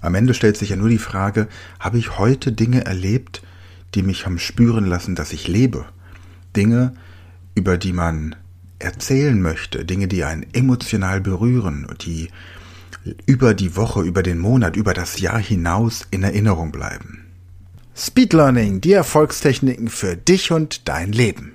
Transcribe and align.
Am 0.00 0.14
Ende 0.14 0.34
stellt 0.34 0.56
sich 0.56 0.70
ja 0.70 0.76
nur 0.76 0.88
die 0.88 0.98
Frage, 0.98 1.48
habe 1.78 1.98
ich 1.98 2.18
heute 2.18 2.52
Dinge 2.52 2.84
erlebt, 2.84 3.42
die 3.94 4.02
mich 4.02 4.24
haben 4.24 4.38
spüren 4.38 4.86
lassen, 4.86 5.14
dass 5.14 5.32
ich 5.32 5.48
lebe? 5.48 5.84
Dinge, 6.56 6.94
über 7.54 7.76
die 7.76 7.92
man 7.92 8.36
erzählen 8.78 9.40
möchte, 9.40 9.84
Dinge, 9.84 10.08
die 10.08 10.24
einen 10.24 10.46
emotional 10.54 11.20
berühren, 11.20 11.86
die 12.00 12.30
über 13.26 13.54
die 13.54 13.76
Woche, 13.76 14.02
über 14.02 14.22
den 14.22 14.38
Monat, 14.38 14.76
über 14.76 14.94
das 14.94 15.20
Jahr 15.20 15.38
hinaus 15.38 16.06
in 16.10 16.22
Erinnerung 16.22 16.72
bleiben. 16.72 17.26
Speed 17.96 18.32
Learning, 18.32 18.80
die 18.80 18.92
Erfolgstechniken 18.92 19.88
für 19.88 20.16
dich 20.16 20.52
und 20.52 20.88
dein 20.88 21.12
Leben. 21.12 21.52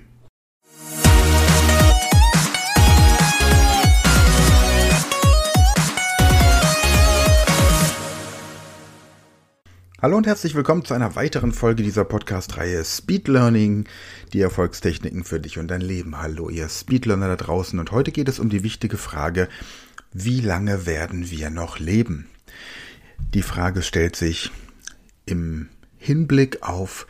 Hallo 10.06 10.18
und 10.18 10.28
herzlich 10.28 10.54
willkommen 10.54 10.86
zu 10.86 10.94
einer 10.94 11.16
weiteren 11.16 11.52
Folge 11.52 11.82
dieser 11.82 12.06
Podcast-Reihe 12.06 12.86
Speed 12.86 13.28
Learning, 13.28 13.86
die 14.34 14.42
Erfolgstechniken 14.42 15.24
für 15.24 15.40
dich 15.40 15.58
und 15.58 15.68
dein 15.68 15.82
Leben. 15.82 16.20
Hallo, 16.20 16.52
ihr 16.52 16.70
Speedlearner 16.70 17.30
da 17.30 17.36
draußen. 17.36 17.80
Und 17.80 17.92
heute 17.92 18.12
geht 18.12 18.30
es 18.30 18.38
um 18.38 18.50
die 18.50 18.62
wichtige 18.62 18.98
Frage, 18.98 19.50
wie 20.14 20.42
lange 20.42 20.86
werden 20.86 21.32
wir 21.32 21.50
noch 21.50 21.80
leben? 21.80 22.28
Die 23.34 23.42
Frage 23.42 23.82
stellt 23.82 24.16
sich 24.16 24.52
im 25.26 25.70
Hinblick 25.98 26.62
auf 26.62 27.08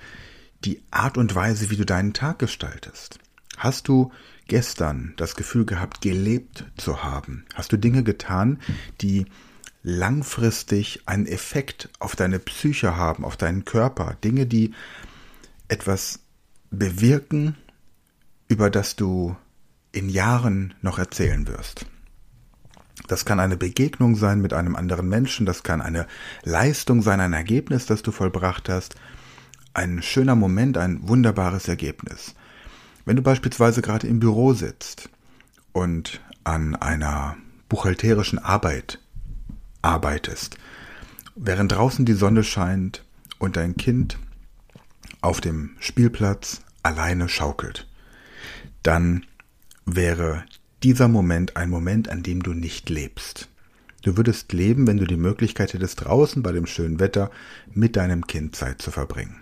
die 0.64 0.82
Art 0.90 1.18
und 1.18 1.36
Weise, 1.36 1.70
wie 1.72 1.76
du 1.76 1.86
deinen 1.86 2.14
Tag 2.14 2.40
gestaltest. 2.40 3.20
Hast 3.58 3.90
du 3.90 4.14
gestern 4.48 5.16
das 5.18 5.36
Gefühl 5.36 5.66
gehabt, 5.66 6.00
gelebt 6.00 6.64
zu 6.78 7.04
haben? 7.04 7.44
Hast 7.56 7.74
du 7.74 7.78
Dinge 7.78 8.04
getan, 8.04 8.62
die 9.02 9.26
langfristig 9.86 11.04
einen 11.06 11.28
Effekt 11.28 11.90
auf 12.00 12.16
deine 12.16 12.40
Psyche 12.40 12.98
haben, 12.98 13.24
auf 13.24 13.38
deinen 13.38 13.66
Körper. 13.66 14.18
Dinge, 14.24 14.48
die 14.48 14.74
etwas 15.68 16.22
bewirken, 16.72 17.56
über 18.48 18.72
das 18.72 18.96
du 18.96 19.36
in 19.92 20.10
Jahren 20.10 20.74
noch 20.82 20.98
erzählen 20.98 21.48
wirst. 21.48 21.86
Das 23.08 23.26
kann 23.26 23.40
eine 23.40 23.58
Begegnung 23.58 24.16
sein 24.16 24.42
mit 24.42 24.54
einem 24.54 24.76
anderen 24.76 25.08
Menschen, 25.08 25.46
das 25.46 25.62
kann 25.62 25.82
eine 25.82 26.08
Leistung 26.44 27.04
sein, 27.04 27.20
ein 27.20 27.34
Ergebnis, 27.34 27.86
das 27.86 28.02
du 28.02 28.12
vollbracht 28.12 28.70
hast, 28.70 28.96
ein 29.76 30.02
schöner 30.02 30.36
Moment, 30.36 30.80
ein 30.80 31.08
wunderbares 31.08 31.68
Ergebnis. 31.68 32.34
Wenn 33.06 33.18
du 33.18 33.22
beispielsweise 33.22 33.84
gerade 33.84 34.08
im 34.08 34.20
Büro 34.20 34.54
sitzt 34.54 35.10
und 35.74 36.22
an 36.44 36.76
einer 36.76 37.38
buchhalterischen 37.70 38.40
Arbeit 38.40 39.00
arbeitest, 39.86 40.58
während 41.36 41.72
draußen 41.72 42.06
die 42.06 42.14
Sonne 42.14 42.44
scheint 42.44 43.06
und 43.40 43.56
dein 43.56 43.78
Kind 43.78 44.18
auf 45.22 45.42
dem 45.42 45.76
Spielplatz 45.80 46.62
alleine 46.84 47.30
schaukelt, 47.30 47.88
dann 48.84 49.26
wäre 49.86 50.44
dieser 50.84 51.08
Moment 51.08 51.56
ein 51.56 51.70
Moment, 51.70 52.10
an 52.10 52.24
dem 52.24 52.44
du 52.44 52.54
nicht 52.54 52.90
lebst. 52.90 53.50
Du 54.02 54.18
würdest 54.18 54.54
leben, 54.54 54.86
wenn 54.86 54.98
du 54.98 55.06
die 55.06 55.18
Möglichkeit 55.18 55.74
hättest, 55.74 56.06
draußen 56.06 56.44
bei 56.44 56.52
dem 56.52 56.68
schönen 56.68 57.00
Wetter 57.00 57.32
mit 57.74 57.96
deinem 57.96 58.28
Kind 58.28 58.56
Zeit 58.56 58.82
zu 58.82 58.92
verbringen. 58.92 59.42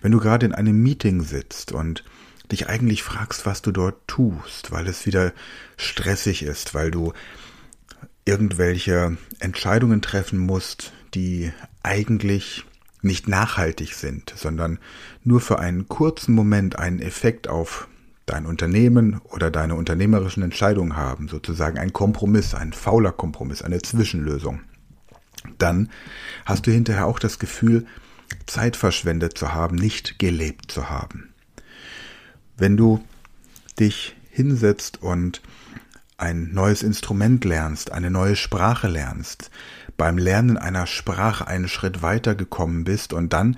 Wenn 0.00 0.12
du 0.12 0.18
gerade 0.18 0.46
in 0.46 0.54
einem 0.54 0.82
Meeting 0.82 1.22
sitzt 1.22 1.72
und 1.72 2.02
dich 2.50 2.68
eigentlich 2.68 3.02
fragst, 3.02 3.44
was 3.44 3.60
du 3.60 3.72
dort 3.72 4.08
tust, 4.08 4.72
weil 4.72 4.86
es 4.86 5.04
wieder 5.04 5.32
stressig 5.76 6.42
ist, 6.42 6.74
weil 6.74 6.90
du 6.90 7.12
irgendwelche 8.28 9.16
Entscheidungen 9.40 10.02
treffen 10.02 10.38
musst, 10.38 10.92
die 11.14 11.50
eigentlich 11.82 12.66
nicht 13.00 13.26
nachhaltig 13.26 13.94
sind, 13.94 14.34
sondern 14.36 14.78
nur 15.24 15.40
für 15.40 15.58
einen 15.58 15.88
kurzen 15.88 16.34
Moment 16.34 16.78
einen 16.78 17.00
Effekt 17.00 17.48
auf 17.48 17.88
dein 18.26 18.44
Unternehmen 18.44 19.18
oder 19.24 19.50
deine 19.50 19.76
unternehmerischen 19.76 20.42
Entscheidungen 20.42 20.94
haben, 20.94 21.28
sozusagen 21.28 21.78
ein 21.78 21.94
Kompromiss, 21.94 22.54
ein 22.54 22.74
fauler 22.74 23.12
Kompromiss, 23.12 23.62
eine 23.62 23.80
Zwischenlösung, 23.80 24.60
dann 25.56 25.88
hast 26.44 26.66
du 26.66 26.70
hinterher 26.70 27.06
auch 27.06 27.18
das 27.18 27.38
Gefühl, 27.38 27.86
Zeit 28.44 28.76
verschwendet 28.76 29.38
zu 29.38 29.54
haben, 29.54 29.76
nicht 29.76 30.18
gelebt 30.18 30.70
zu 30.70 30.90
haben. 30.90 31.32
Wenn 32.58 32.76
du 32.76 33.02
dich 33.80 34.16
hinsetzt 34.30 35.02
und 35.02 35.40
ein 36.18 36.52
neues 36.52 36.82
Instrument 36.82 37.44
lernst, 37.44 37.92
eine 37.92 38.10
neue 38.10 38.36
Sprache 38.36 38.88
lernst, 38.88 39.50
beim 39.96 40.18
Lernen 40.18 40.58
einer 40.58 40.86
Sprache 40.86 41.46
einen 41.46 41.68
Schritt 41.68 42.02
weiter 42.02 42.34
gekommen 42.34 42.84
bist 42.84 43.12
und 43.12 43.32
dann 43.32 43.56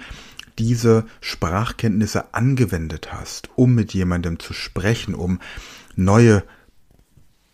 diese 0.58 1.06
Sprachkenntnisse 1.20 2.34
angewendet 2.34 3.12
hast, 3.12 3.48
um 3.56 3.74
mit 3.74 3.94
jemandem 3.94 4.38
zu 4.38 4.52
sprechen, 4.52 5.14
um 5.14 5.40
neue 5.96 6.44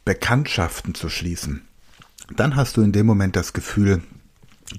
Bekanntschaften 0.05 0.95
zu 0.95 1.09
schließen, 1.09 1.67
dann 2.35 2.57
hast 2.57 2.77
du 2.77 2.83
in 2.83 2.93
dem 2.93 3.07
Moment 3.07 3.37
das 3.37 3.53
Gefühl, 3.53 4.03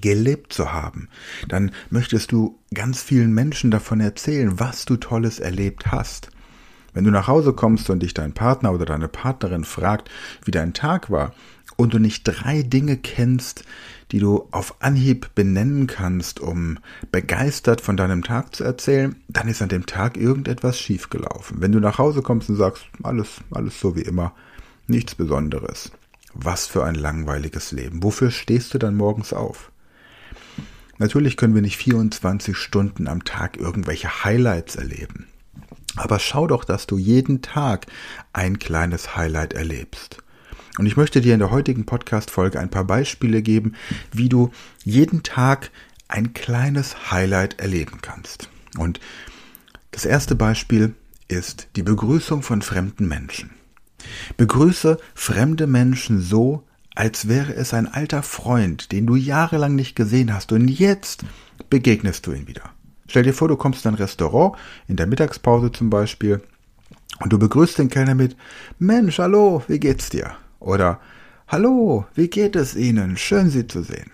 gelebt 0.00 0.52
zu 0.52 0.72
haben. 0.72 1.08
Dann 1.48 1.70
möchtest 1.90 2.32
du 2.32 2.58
ganz 2.74 3.02
vielen 3.02 3.32
Menschen 3.32 3.70
davon 3.70 4.00
erzählen, 4.00 4.58
was 4.60 4.84
du 4.84 4.96
Tolles 4.96 5.38
erlebt 5.38 5.86
hast. 5.86 6.30
Wenn 6.98 7.04
du 7.04 7.12
nach 7.12 7.28
Hause 7.28 7.52
kommst 7.52 7.90
und 7.90 8.00
dich 8.00 8.12
dein 8.12 8.32
Partner 8.32 8.72
oder 8.72 8.84
deine 8.84 9.06
Partnerin 9.06 9.62
fragt, 9.62 10.10
wie 10.44 10.50
dein 10.50 10.74
Tag 10.74 11.12
war, 11.12 11.32
und 11.76 11.94
du 11.94 12.00
nicht 12.00 12.24
drei 12.24 12.64
Dinge 12.64 12.96
kennst, 12.96 13.62
die 14.10 14.18
du 14.18 14.48
auf 14.50 14.82
Anhieb 14.82 15.32
benennen 15.36 15.86
kannst, 15.86 16.40
um 16.40 16.80
begeistert 17.12 17.82
von 17.82 17.96
deinem 17.96 18.24
Tag 18.24 18.56
zu 18.56 18.64
erzählen, 18.64 19.14
dann 19.28 19.46
ist 19.46 19.62
an 19.62 19.68
dem 19.68 19.86
Tag 19.86 20.16
irgendetwas 20.16 20.76
schiefgelaufen. 20.76 21.60
Wenn 21.60 21.70
du 21.70 21.78
nach 21.78 21.98
Hause 21.98 22.20
kommst 22.20 22.50
und 22.50 22.56
sagst, 22.56 22.86
alles, 23.04 23.36
alles 23.52 23.78
so 23.78 23.94
wie 23.94 24.02
immer, 24.02 24.34
nichts 24.88 25.14
Besonderes. 25.14 25.92
Was 26.34 26.66
für 26.66 26.82
ein 26.82 26.96
langweiliges 26.96 27.70
Leben. 27.70 28.02
Wofür 28.02 28.32
stehst 28.32 28.74
du 28.74 28.78
dann 28.78 28.96
morgens 28.96 29.32
auf? 29.32 29.70
Natürlich 30.98 31.36
können 31.36 31.54
wir 31.54 31.62
nicht 31.62 31.76
24 31.76 32.56
Stunden 32.56 33.06
am 33.06 33.22
Tag 33.22 33.56
irgendwelche 33.56 34.24
Highlights 34.24 34.74
erleben. 34.74 35.28
Aber 35.98 36.18
schau 36.20 36.46
doch, 36.46 36.64
dass 36.64 36.86
du 36.86 36.96
jeden 36.96 37.42
Tag 37.42 37.86
ein 38.32 38.58
kleines 38.58 39.16
Highlight 39.16 39.52
erlebst. 39.52 40.18
Und 40.78 40.86
ich 40.86 40.96
möchte 40.96 41.20
dir 41.20 41.34
in 41.34 41.40
der 41.40 41.50
heutigen 41.50 41.86
Podcast-Folge 41.86 42.60
ein 42.60 42.70
paar 42.70 42.84
Beispiele 42.84 43.42
geben, 43.42 43.74
wie 44.12 44.28
du 44.28 44.50
jeden 44.84 45.24
Tag 45.24 45.72
ein 46.06 46.34
kleines 46.34 47.10
Highlight 47.10 47.58
erleben 47.58 47.98
kannst. 48.00 48.48
Und 48.78 49.00
das 49.90 50.04
erste 50.04 50.36
Beispiel 50.36 50.94
ist 51.26 51.66
die 51.74 51.82
Begrüßung 51.82 52.42
von 52.42 52.62
fremden 52.62 53.08
Menschen. 53.08 53.50
Begrüße 54.36 54.98
fremde 55.16 55.66
Menschen 55.66 56.20
so, 56.20 56.62
als 56.94 57.26
wäre 57.26 57.54
es 57.54 57.74
ein 57.74 57.92
alter 57.92 58.22
Freund, 58.22 58.92
den 58.92 59.06
du 59.06 59.16
jahrelang 59.16 59.74
nicht 59.74 59.96
gesehen 59.96 60.32
hast 60.32 60.52
und 60.52 60.68
jetzt 60.68 61.24
begegnest 61.68 62.26
du 62.26 62.32
ihn 62.32 62.46
wieder. 62.46 62.70
Stell 63.08 63.24
dir 63.24 63.34
vor, 63.34 63.48
du 63.48 63.56
kommst 63.56 63.84
in 63.84 63.92
ein 63.92 63.94
Restaurant, 63.96 64.56
in 64.86 64.96
der 64.96 65.06
Mittagspause 65.06 65.72
zum 65.72 65.90
Beispiel, 65.90 66.40
und 67.20 67.32
du 67.32 67.38
begrüßt 67.38 67.78
den 67.78 67.88
Kellner 67.88 68.14
mit 68.14 68.36
Mensch, 68.78 69.18
hallo, 69.18 69.64
wie 69.66 69.80
geht's 69.80 70.08
dir? 70.08 70.36
Oder 70.60 71.00
Hallo, 71.50 72.04
wie 72.14 72.28
geht 72.28 72.56
es 72.56 72.76
Ihnen? 72.76 73.16
Schön 73.16 73.48
Sie 73.48 73.66
zu 73.66 73.82
sehen. 73.82 74.10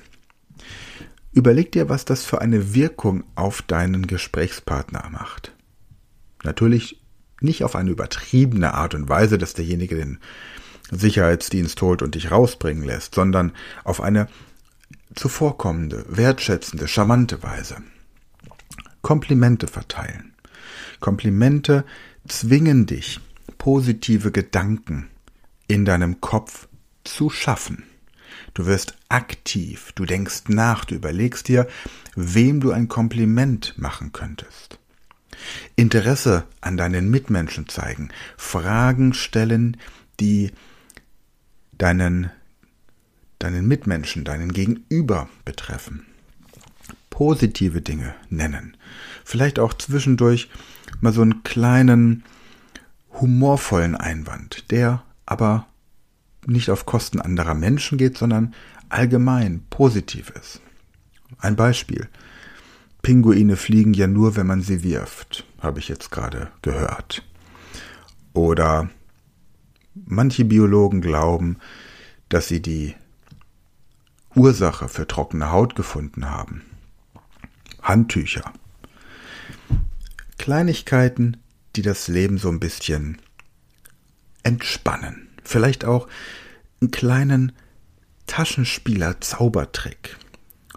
Überleg 1.32 1.72
dir, 1.72 1.88
was 1.88 2.04
das 2.04 2.24
für 2.24 2.40
eine 2.40 2.74
Wirkung 2.74 3.24
auf 3.34 3.60
deinen 3.60 4.06
Gesprächspartner 4.06 5.08
macht. 5.10 5.52
Natürlich 6.44 7.02
nicht 7.40 7.64
auf 7.64 7.74
eine 7.74 7.90
übertriebene 7.90 8.74
Art 8.74 8.94
und 8.94 9.08
Weise, 9.08 9.36
dass 9.36 9.52
derjenige 9.52 9.96
den 9.96 10.20
Sicherheitsdienst 10.92 11.82
holt 11.82 12.02
und 12.02 12.14
dich 12.14 12.30
rausbringen 12.30 12.84
lässt, 12.84 13.16
sondern 13.16 13.50
auf 13.82 14.00
eine 14.00 14.28
zuvorkommende, 15.16 16.04
wertschätzende, 16.08 16.86
charmante 16.86 17.42
Weise. 17.42 17.78
Komplimente 19.04 19.68
verteilen. 19.68 20.32
Komplimente 20.98 21.84
zwingen 22.26 22.86
dich, 22.86 23.20
positive 23.58 24.32
Gedanken 24.32 25.10
in 25.68 25.84
deinem 25.84 26.22
Kopf 26.22 26.68
zu 27.04 27.28
schaffen. 27.28 27.84
Du 28.54 28.64
wirst 28.64 28.96
aktiv, 29.10 29.92
du 29.94 30.06
denkst 30.06 30.44
nach, 30.48 30.86
du 30.86 30.94
überlegst 30.94 31.48
dir, 31.48 31.68
wem 32.16 32.60
du 32.60 32.72
ein 32.72 32.88
Kompliment 32.88 33.74
machen 33.76 34.12
könntest. 34.12 34.78
Interesse 35.76 36.44
an 36.62 36.78
deinen 36.78 37.10
Mitmenschen 37.10 37.68
zeigen, 37.68 38.08
Fragen 38.38 39.12
stellen, 39.12 39.76
die 40.18 40.50
deinen, 41.76 42.30
deinen 43.38 43.68
Mitmenschen, 43.68 44.24
deinen 44.24 44.52
Gegenüber 44.52 45.28
betreffen 45.44 46.06
positive 47.14 47.80
Dinge 47.80 48.12
nennen. 48.28 48.76
Vielleicht 49.24 49.60
auch 49.60 49.72
zwischendurch 49.72 50.50
mal 51.00 51.12
so 51.12 51.22
einen 51.22 51.44
kleinen 51.44 52.24
humorvollen 53.12 53.94
Einwand, 53.94 54.72
der 54.72 55.04
aber 55.24 55.66
nicht 56.44 56.70
auf 56.70 56.86
Kosten 56.86 57.20
anderer 57.20 57.54
Menschen 57.54 57.98
geht, 57.98 58.18
sondern 58.18 58.52
allgemein 58.88 59.62
positiv 59.70 60.30
ist. 60.30 60.60
Ein 61.38 61.54
Beispiel. 61.54 62.08
Pinguine 63.02 63.56
fliegen 63.56 63.94
ja 63.94 64.08
nur, 64.08 64.34
wenn 64.34 64.48
man 64.48 64.60
sie 64.60 64.82
wirft, 64.82 65.46
habe 65.60 65.78
ich 65.78 65.88
jetzt 65.88 66.10
gerade 66.10 66.48
gehört. 66.62 67.22
Oder 68.32 68.90
manche 69.94 70.44
Biologen 70.44 71.00
glauben, 71.00 71.58
dass 72.28 72.48
sie 72.48 72.60
die 72.60 72.96
Ursache 74.34 74.88
für 74.88 75.06
trockene 75.06 75.52
Haut 75.52 75.76
gefunden 75.76 76.28
haben. 76.28 76.62
Handtücher. 77.84 78.52
Kleinigkeiten, 80.38 81.36
die 81.76 81.82
das 81.82 82.08
Leben 82.08 82.38
so 82.38 82.48
ein 82.48 82.60
bisschen 82.60 83.18
entspannen. 84.42 85.28
Vielleicht 85.44 85.84
auch 85.84 86.08
einen 86.80 86.90
kleinen 86.90 87.52
Taschenspieler-Zaubertrick. 88.26 90.16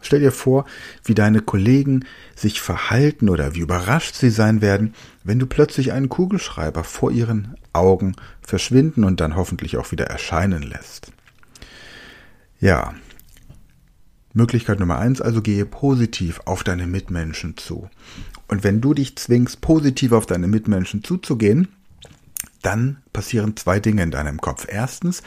Stell 0.02 0.20
dir 0.20 0.32
vor, 0.32 0.66
wie 1.04 1.16
deine 1.16 1.42
Kollegen 1.42 2.06
sich 2.36 2.62
verhalten 2.62 3.30
oder 3.30 3.56
wie 3.56 3.62
überrascht 3.62 4.16
sie 4.16 4.30
sein 4.30 4.62
werden, 4.62 4.94
wenn 5.24 5.40
du 5.40 5.48
plötzlich 5.48 5.92
einen 5.92 6.08
Kugelschreiber 6.08 6.84
vor 6.84 7.12
ihren 7.12 7.56
Augen 7.74 8.16
verschwinden 8.42 9.04
und 9.04 9.20
dann 9.20 9.36
hoffentlich 9.36 9.78
auch 9.78 9.92
wieder 9.92 10.06
erscheinen 10.06 10.62
lässt. 10.62 11.12
Ja. 12.60 12.94
Möglichkeit 14.38 14.80
Nummer 14.80 15.00
eins, 15.00 15.20
also 15.20 15.42
gehe 15.42 15.66
positiv 15.66 16.40
auf 16.46 16.64
deine 16.64 16.88
Mitmenschen 16.88 17.58
zu. 17.58 17.90
Und 18.48 18.64
wenn 18.64 18.80
du 18.80 18.94
dich 18.94 19.18
zwingst, 19.18 19.60
positiv 19.60 20.14
auf 20.14 20.26
deine 20.26 20.48
Mitmenschen 20.48 21.04
zuzugehen, 21.04 21.68
dann 22.62 22.98
passieren 23.14 23.58
zwei 23.58 23.80
Dinge 23.80 24.04
in 24.04 24.12
deinem 24.12 24.40
Kopf. 24.40 24.66
Erstens, 24.70 25.24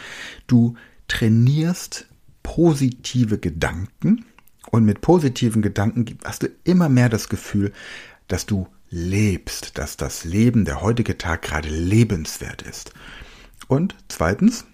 du 0.47 0.77
trainierst 1.09 2.07
positive 2.43 3.39
Gedanken 3.39 4.25
und 4.71 4.85
mit 4.85 5.01
positiven 5.01 5.61
Gedanken 5.61 6.19
hast 6.25 6.45
du 6.45 6.49
immer 6.65 6.89
mehr 6.89 7.09
das 7.09 7.29
Gefühl, 7.29 7.73
dass 8.29 8.47
du 8.47 8.69
lebst, 8.91 9.79
dass 9.79 9.97
das 9.97 10.25
Leben, 10.25 10.65
der 10.65 10.81
heutige 10.81 11.19
Tag 11.19 11.43
gerade 11.43 11.69
lebenswert 11.69 12.63
ist. 12.63 12.93
Und 13.69 13.95
zweitens, 14.09 14.67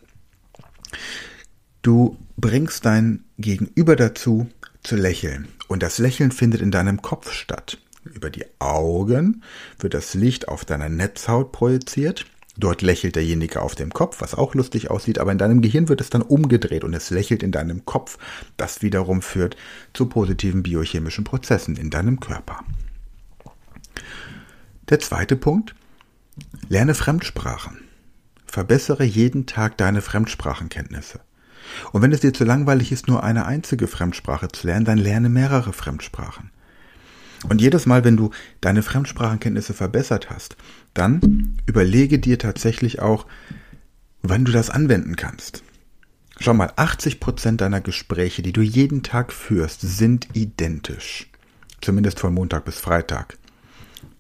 du 1.83 2.17
bringst 2.37 2.85
dein 2.85 3.25
Gegenüber 3.39 3.97
dazu 3.97 4.49
zu 4.83 4.97
lächeln. 4.97 5.49
Und 5.69 5.83
das 5.83 5.99
Lächeln 5.99 6.33
findet 6.33 6.61
in 6.61 6.71
deinem 6.71 7.03
Kopf 7.03 7.33
statt. 7.33 7.79
Über 8.05 8.31
die 8.31 8.45
Augen 8.61 9.43
wird 9.79 9.95
das 9.95 10.15
Licht 10.15 10.49
auf 10.49 10.65
deiner 10.65 10.89
Netzhaut 10.89 11.53
projiziert 11.53 12.27
Dort 12.59 12.81
lächelt 12.81 13.17
derjenige 13.17 13.61
auf 13.61 13.75
dem 13.75 13.93
Kopf, 13.93 14.23
was 14.23 14.35
auch 14.35 14.55
lustig 14.55 14.91
aussieht, 14.91 15.19
aber 15.19 15.31
in 15.31 15.39
deinem 15.39 15.61
Gehirn 15.61 15.89
wird 15.89 16.01
es 16.01 16.09
dann 16.09 16.23
umgedreht 16.23 16.85
und 16.85 16.95
es 16.95 17.11
lächelt 17.11 17.43
in 17.43 17.53
deinem 17.53 17.85
Kopf. 17.85 18.19
Das 18.57 18.81
wiederum 18.81 19.21
führt 19.21 19.57
zu 19.93 20.07
positiven 20.07 20.63
biochemischen 20.63 21.25
Prozessen 21.25 21.77
in 21.77 21.91
deinem 21.91 22.19
Körper. 22.19 22.65
Der 24.89 25.01
zweite 25.01 25.37
Punkt. 25.37 25.75
Lerne 26.69 26.95
Fremdsprachen. 26.95 27.83
Verbessere 28.47 29.05
jeden 29.05 29.47
Tag 29.47 29.77
deine 29.77 30.01
Fremdsprachenkenntnisse. 30.01 31.21
Und 31.93 32.03
wenn 32.03 32.13
es 32.13 32.21
dir 32.21 32.33
zu 32.33 32.45
langweilig 32.45 32.93
ist, 32.93 33.09
nur 33.09 33.23
eine 33.25 33.47
einzige 33.47 33.87
Fremdsprache 33.87 34.49
zu 34.49 34.67
lernen, 34.67 34.85
dann 34.85 34.99
lerne 34.99 35.29
mehrere 35.29 35.73
Fremdsprachen. 35.73 36.51
Und 37.49 37.61
jedes 37.61 37.87
Mal, 37.87 38.05
wenn 38.05 38.17
du 38.17 38.31
deine 38.61 38.83
Fremdsprachenkenntnisse 38.83 39.75
verbessert 39.75 40.31
hast, 40.31 40.57
dann 40.95 41.59
überlege 41.67 42.19
dir 42.19 42.39
tatsächlich 42.39 43.01
auch, 43.01 43.27
wann 44.23 44.45
du 44.45 44.53
das 44.53 44.71
anwenden 44.71 45.17
kannst. 45.17 45.63
Schau 46.39 46.55
mal, 46.55 46.73
80 46.77 47.21
Prozent 47.21 47.61
deiner 47.61 47.81
Gespräche, 47.81 48.43
die 48.43 48.53
du 48.53 48.61
jeden 48.61 49.03
Tag 49.03 49.33
führst, 49.33 49.81
sind 49.81 50.29
identisch. 50.35 51.31
Zumindest 51.81 52.21
von 52.21 52.35
Montag 52.35 52.65
bis 52.65 52.79
Freitag. 52.79 53.39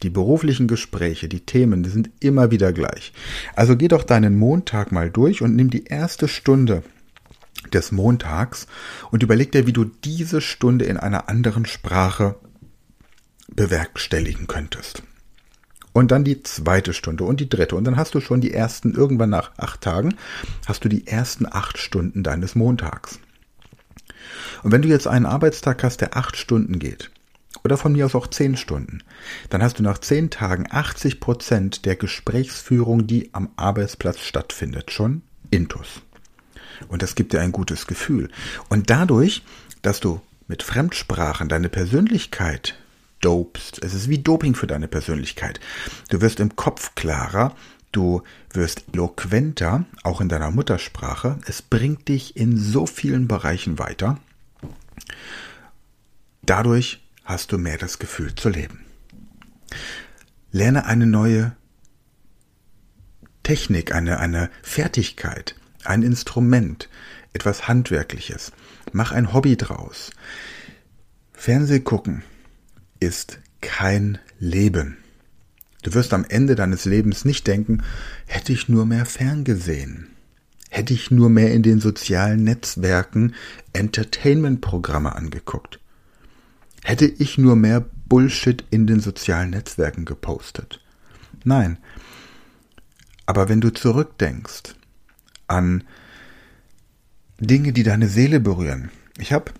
Die 0.02 0.10
beruflichen 0.10 0.66
Gespräche, 0.66 1.28
die 1.28 1.40
Themen, 1.40 1.82
die 1.82 1.90
sind 1.90 2.10
immer 2.20 2.50
wieder 2.50 2.72
gleich. 2.72 3.12
Also 3.54 3.76
geh 3.76 3.88
doch 3.88 4.02
deinen 4.02 4.38
Montag 4.38 4.92
mal 4.92 5.10
durch 5.10 5.42
und 5.42 5.56
nimm 5.56 5.70
die 5.70 5.84
erste 5.84 6.28
Stunde 6.28 6.82
des 7.70 7.92
Montags 7.92 8.66
und 9.10 9.22
überleg 9.22 9.52
dir, 9.52 9.66
wie 9.66 9.72
du 9.72 9.84
diese 9.84 10.40
Stunde 10.40 10.84
in 10.84 10.96
einer 10.96 11.28
anderen 11.28 11.66
Sprache 11.66 12.36
bewerkstelligen 13.54 14.46
könntest. 14.46 15.02
Und 15.92 16.10
dann 16.10 16.24
die 16.24 16.42
zweite 16.42 16.92
Stunde 16.92 17.24
und 17.24 17.40
die 17.40 17.48
dritte. 17.48 17.74
Und 17.74 17.84
dann 17.84 17.96
hast 17.96 18.14
du 18.14 18.20
schon 18.20 18.42
die 18.42 18.52
ersten, 18.52 18.94
irgendwann 18.94 19.30
nach 19.30 19.52
acht 19.56 19.80
Tagen, 19.80 20.14
hast 20.66 20.84
du 20.84 20.90
die 20.90 21.06
ersten 21.06 21.46
acht 21.46 21.78
Stunden 21.78 22.22
deines 22.22 22.54
Montags. 22.54 23.18
Und 24.62 24.72
wenn 24.72 24.82
du 24.82 24.88
jetzt 24.88 25.06
einen 25.06 25.24
Arbeitstag 25.24 25.82
hast, 25.82 26.02
der 26.02 26.16
acht 26.16 26.36
Stunden 26.36 26.78
geht, 26.78 27.10
oder 27.64 27.76
von 27.76 27.92
mir 27.92 28.06
aus 28.06 28.14
auch 28.14 28.28
zehn 28.28 28.56
Stunden, 28.56 29.02
dann 29.50 29.62
hast 29.62 29.78
du 29.78 29.82
nach 29.82 29.98
zehn 29.98 30.30
Tagen 30.30 30.66
80 30.70 31.18
Prozent 31.18 31.84
der 31.84 31.96
Gesprächsführung, 31.96 33.06
die 33.06 33.30
am 33.32 33.48
Arbeitsplatz 33.56 34.20
stattfindet, 34.20 34.92
schon 34.92 35.22
intus. 35.50 36.02
Und 36.88 37.02
das 37.02 37.14
gibt 37.14 37.32
dir 37.32 37.40
ein 37.40 37.52
gutes 37.52 37.86
Gefühl. 37.86 38.30
Und 38.68 38.90
dadurch, 38.90 39.42
dass 39.82 40.00
du 40.00 40.20
mit 40.48 40.62
Fremdsprachen 40.62 41.48
deine 41.48 41.68
Persönlichkeit 41.68 42.76
dopst. 43.20 43.82
Es 43.82 43.94
ist 43.94 44.08
wie 44.08 44.18
Doping 44.18 44.54
für 44.54 44.66
deine 44.66 44.88
Persönlichkeit. 44.88 45.60
Du 46.10 46.20
wirst 46.20 46.40
im 46.40 46.54
Kopf 46.56 46.94
klarer, 46.94 47.54
du 47.92 48.22
wirst 48.52 48.84
eloquenter, 48.92 49.84
auch 50.02 50.20
in 50.20 50.28
deiner 50.28 50.50
Muttersprache. 50.50 51.38
Es 51.46 51.62
bringt 51.62 52.08
dich 52.08 52.36
in 52.36 52.56
so 52.56 52.86
vielen 52.86 53.26
Bereichen 53.26 53.78
weiter. 53.78 54.18
Dadurch 56.42 57.02
hast 57.24 57.52
du 57.52 57.58
mehr 57.58 57.78
das 57.78 57.98
Gefühl 57.98 58.34
zu 58.34 58.48
leben. 58.48 58.84
Lerne 60.52 60.86
eine 60.86 61.06
neue 61.06 61.56
Technik, 63.42 63.94
eine, 63.94 64.20
eine 64.20 64.50
Fertigkeit, 64.62 65.56
ein 65.88 66.02
Instrument, 66.02 66.88
etwas 67.32 67.68
Handwerkliches. 67.68 68.52
Mach 68.92 69.12
ein 69.12 69.32
Hobby 69.32 69.56
draus. 69.56 70.10
Fernseh 71.32 71.80
gucken, 71.80 72.22
ist 73.00 73.38
kein 73.60 74.18
Leben. 74.38 74.96
Du 75.82 75.94
wirst 75.94 76.14
am 76.14 76.24
Ende 76.28 76.54
deines 76.54 76.84
Lebens 76.84 77.24
nicht 77.24 77.46
denken, 77.46 77.82
hätte 78.26 78.52
ich 78.52 78.68
nur 78.68 78.86
mehr 78.86 79.06
ferngesehen. 79.06 80.08
Hätte 80.70 80.94
ich 80.94 81.10
nur 81.10 81.30
mehr 81.30 81.52
in 81.54 81.62
den 81.62 81.80
sozialen 81.80 82.42
Netzwerken 82.42 83.34
Entertainment-Programme 83.72 85.14
angeguckt. 85.14 85.78
Hätte 86.82 87.06
ich 87.06 87.38
nur 87.38 87.56
mehr 87.56 87.84
Bullshit 88.08 88.64
in 88.70 88.86
den 88.86 89.00
sozialen 89.00 89.50
Netzwerken 89.50 90.04
gepostet. 90.04 90.80
Nein. 91.44 91.78
Aber 93.26 93.48
wenn 93.48 93.60
du 93.60 93.72
zurückdenkst 93.72 94.74
an 95.46 95.84
Dinge, 97.38 97.72
die 97.72 97.82
deine 97.82 98.08
Seele 98.08 98.40
berühren. 98.40 98.90
Ich 99.18 99.32
habe 99.32 99.52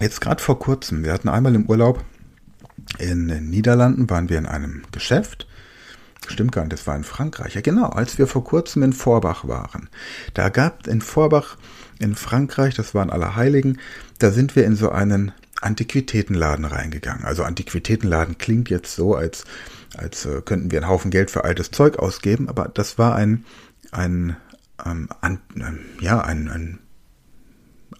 jetzt 0.00 0.20
gerade 0.20 0.42
vor 0.42 0.58
kurzem, 0.58 1.04
wir 1.04 1.12
hatten 1.12 1.28
einmal 1.28 1.54
im 1.54 1.66
Urlaub 1.66 2.04
in 2.98 3.28
den 3.28 3.50
Niederlanden 3.50 4.08
waren 4.10 4.28
wir 4.28 4.38
in 4.38 4.46
einem 4.46 4.82
Geschäft. 4.92 5.46
Stimmt 6.26 6.52
gar 6.52 6.62
nicht, 6.62 6.72
das 6.72 6.86
war 6.86 6.96
in 6.96 7.04
Frankreich. 7.04 7.54
Ja, 7.54 7.60
genau, 7.60 7.88
als 7.88 8.18
wir 8.18 8.26
vor 8.26 8.44
kurzem 8.44 8.82
in 8.82 8.92
Vorbach 8.92 9.46
waren. 9.46 9.88
Da 10.32 10.48
gab 10.48 10.86
in 10.86 11.00
Vorbach 11.00 11.56
in 11.98 12.14
Frankreich, 12.14 12.74
das 12.74 12.94
waren 12.94 13.10
Allerheiligen, 13.10 13.78
da 14.18 14.30
sind 14.30 14.56
wir 14.56 14.64
in 14.64 14.76
so 14.76 14.90
einen 14.90 15.32
Antiquitätenladen 15.60 16.64
reingegangen. 16.64 17.24
Also 17.24 17.42
Antiquitätenladen 17.42 18.38
klingt 18.38 18.70
jetzt 18.70 18.94
so, 18.94 19.14
als, 19.14 19.44
als 19.96 20.24
äh, 20.24 20.40
könnten 20.42 20.70
wir 20.70 20.78
einen 20.78 20.88
Haufen 20.88 21.10
Geld 21.10 21.30
für 21.30 21.44
altes 21.44 21.70
Zeug 21.70 21.98
ausgeben, 21.98 22.48
aber 22.48 22.70
das 22.72 22.98
war 22.98 23.14
ein, 23.14 23.44
ein, 23.92 24.36
ähm, 24.84 25.08
an, 25.20 25.40
ähm, 25.56 25.80
ja, 26.00 26.20
ein, 26.20 26.48
ein 26.48 26.78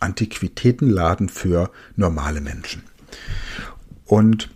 Antiquitätenladen 0.00 1.28
für 1.28 1.70
normale 1.96 2.40
Menschen. 2.40 2.82
Und 4.04 4.50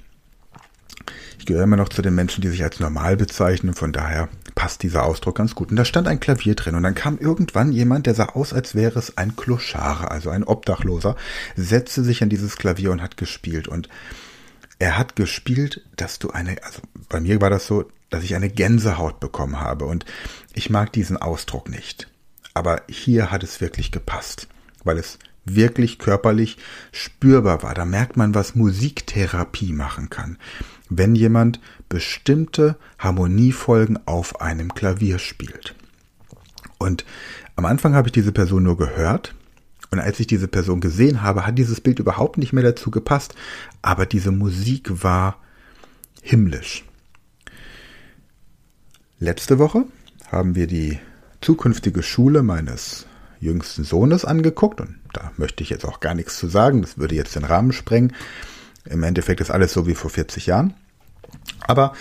gehöre 1.48 1.64
immer 1.64 1.76
noch 1.76 1.88
zu 1.88 2.02
den 2.02 2.14
Menschen, 2.14 2.42
die 2.42 2.48
sich 2.48 2.62
als 2.62 2.78
normal 2.78 3.16
bezeichnen. 3.16 3.74
Von 3.74 3.92
daher 3.92 4.28
passt 4.54 4.82
dieser 4.82 5.04
Ausdruck 5.04 5.36
ganz 5.36 5.54
gut. 5.54 5.70
Und 5.70 5.76
da 5.76 5.84
stand 5.84 6.06
ein 6.06 6.20
Klavier 6.20 6.54
drin. 6.54 6.74
Und 6.74 6.82
dann 6.82 6.94
kam 6.94 7.18
irgendwann 7.18 7.72
jemand, 7.72 8.06
der 8.06 8.14
sah 8.14 8.26
aus, 8.26 8.52
als 8.52 8.74
wäre 8.74 8.98
es 8.98 9.16
ein 9.16 9.34
Kloschare, 9.34 10.10
also 10.10 10.30
ein 10.30 10.44
Obdachloser, 10.44 11.16
setzte 11.56 12.04
sich 12.04 12.22
an 12.22 12.28
dieses 12.28 12.56
Klavier 12.56 12.92
und 12.92 13.02
hat 13.02 13.16
gespielt. 13.16 13.66
Und 13.66 13.88
er 14.78 14.98
hat 14.98 15.16
gespielt, 15.16 15.82
dass 15.96 16.18
du 16.18 16.30
eine, 16.30 16.62
also 16.62 16.82
bei 17.08 17.18
mir 17.18 17.40
war 17.40 17.50
das 17.50 17.66
so, 17.66 17.90
dass 18.10 18.24
ich 18.24 18.34
eine 18.34 18.50
Gänsehaut 18.50 19.18
bekommen 19.18 19.58
habe. 19.58 19.86
Und 19.86 20.04
ich 20.52 20.68
mag 20.68 20.92
diesen 20.92 21.16
Ausdruck 21.16 21.70
nicht. 21.70 22.08
Aber 22.58 22.82
hier 22.88 23.30
hat 23.30 23.42
es 23.42 23.60
wirklich 23.60 23.92
gepasst, 23.92 24.48
weil 24.84 24.98
es 24.98 25.18
wirklich 25.44 25.98
körperlich 25.98 26.58
spürbar 26.92 27.62
war. 27.62 27.72
Da 27.72 27.84
merkt 27.84 28.16
man, 28.16 28.34
was 28.34 28.54
Musiktherapie 28.54 29.72
machen 29.72 30.10
kann 30.10 30.36
wenn 30.88 31.14
jemand 31.14 31.60
bestimmte 31.88 32.76
Harmoniefolgen 32.98 34.06
auf 34.06 34.40
einem 34.40 34.74
Klavier 34.74 35.18
spielt. 35.18 35.74
Und 36.78 37.04
am 37.56 37.64
Anfang 37.64 37.94
habe 37.94 38.08
ich 38.08 38.12
diese 38.12 38.32
Person 38.32 38.62
nur 38.62 38.76
gehört 38.76 39.34
Und 39.90 40.00
als 40.00 40.20
ich 40.20 40.26
diese 40.26 40.48
Person 40.48 40.80
gesehen 40.80 41.22
habe, 41.22 41.46
hat 41.46 41.56
dieses 41.56 41.80
Bild 41.80 41.98
überhaupt 41.98 42.36
nicht 42.36 42.52
mehr 42.52 42.62
dazu 42.62 42.90
gepasst. 42.90 43.34
Aber 43.80 44.04
diese 44.04 44.30
Musik 44.30 45.02
war 45.02 45.38
himmlisch. 46.22 46.84
Letzte 49.18 49.58
Woche 49.58 49.84
haben 50.30 50.54
wir 50.54 50.66
die 50.66 50.98
zukünftige 51.40 52.02
Schule 52.02 52.42
meines 52.42 53.06
jüngsten 53.40 53.84
Sohnes 53.84 54.24
angeguckt 54.24 54.80
und 54.80 54.98
da 55.12 55.32
möchte 55.36 55.62
ich 55.62 55.70
jetzt 55.70 55.84
auch 55.84 56.00
gar 56.00 56.14
nichts 56.14 56.38
zu 56.38 56.48
sagen, 56.48 56.82
das 56.82 56.98
würde 56.98 57.14
jetzt 57.14 57.36
den 57.36 57.44
Rahmen 57.44 57.72
sprengen. 57.72 58.12
Im 58.84 59.02
Endeffekt 59.02 59.40
ist 59.40 59.50
alles 59.50 59.72
so 59.72 59.86
wie 59.86 59.94
vor 59.94 60.10
40 60.10 60.46
Jahren. 60.46 60.74
Aber 61.60 61.92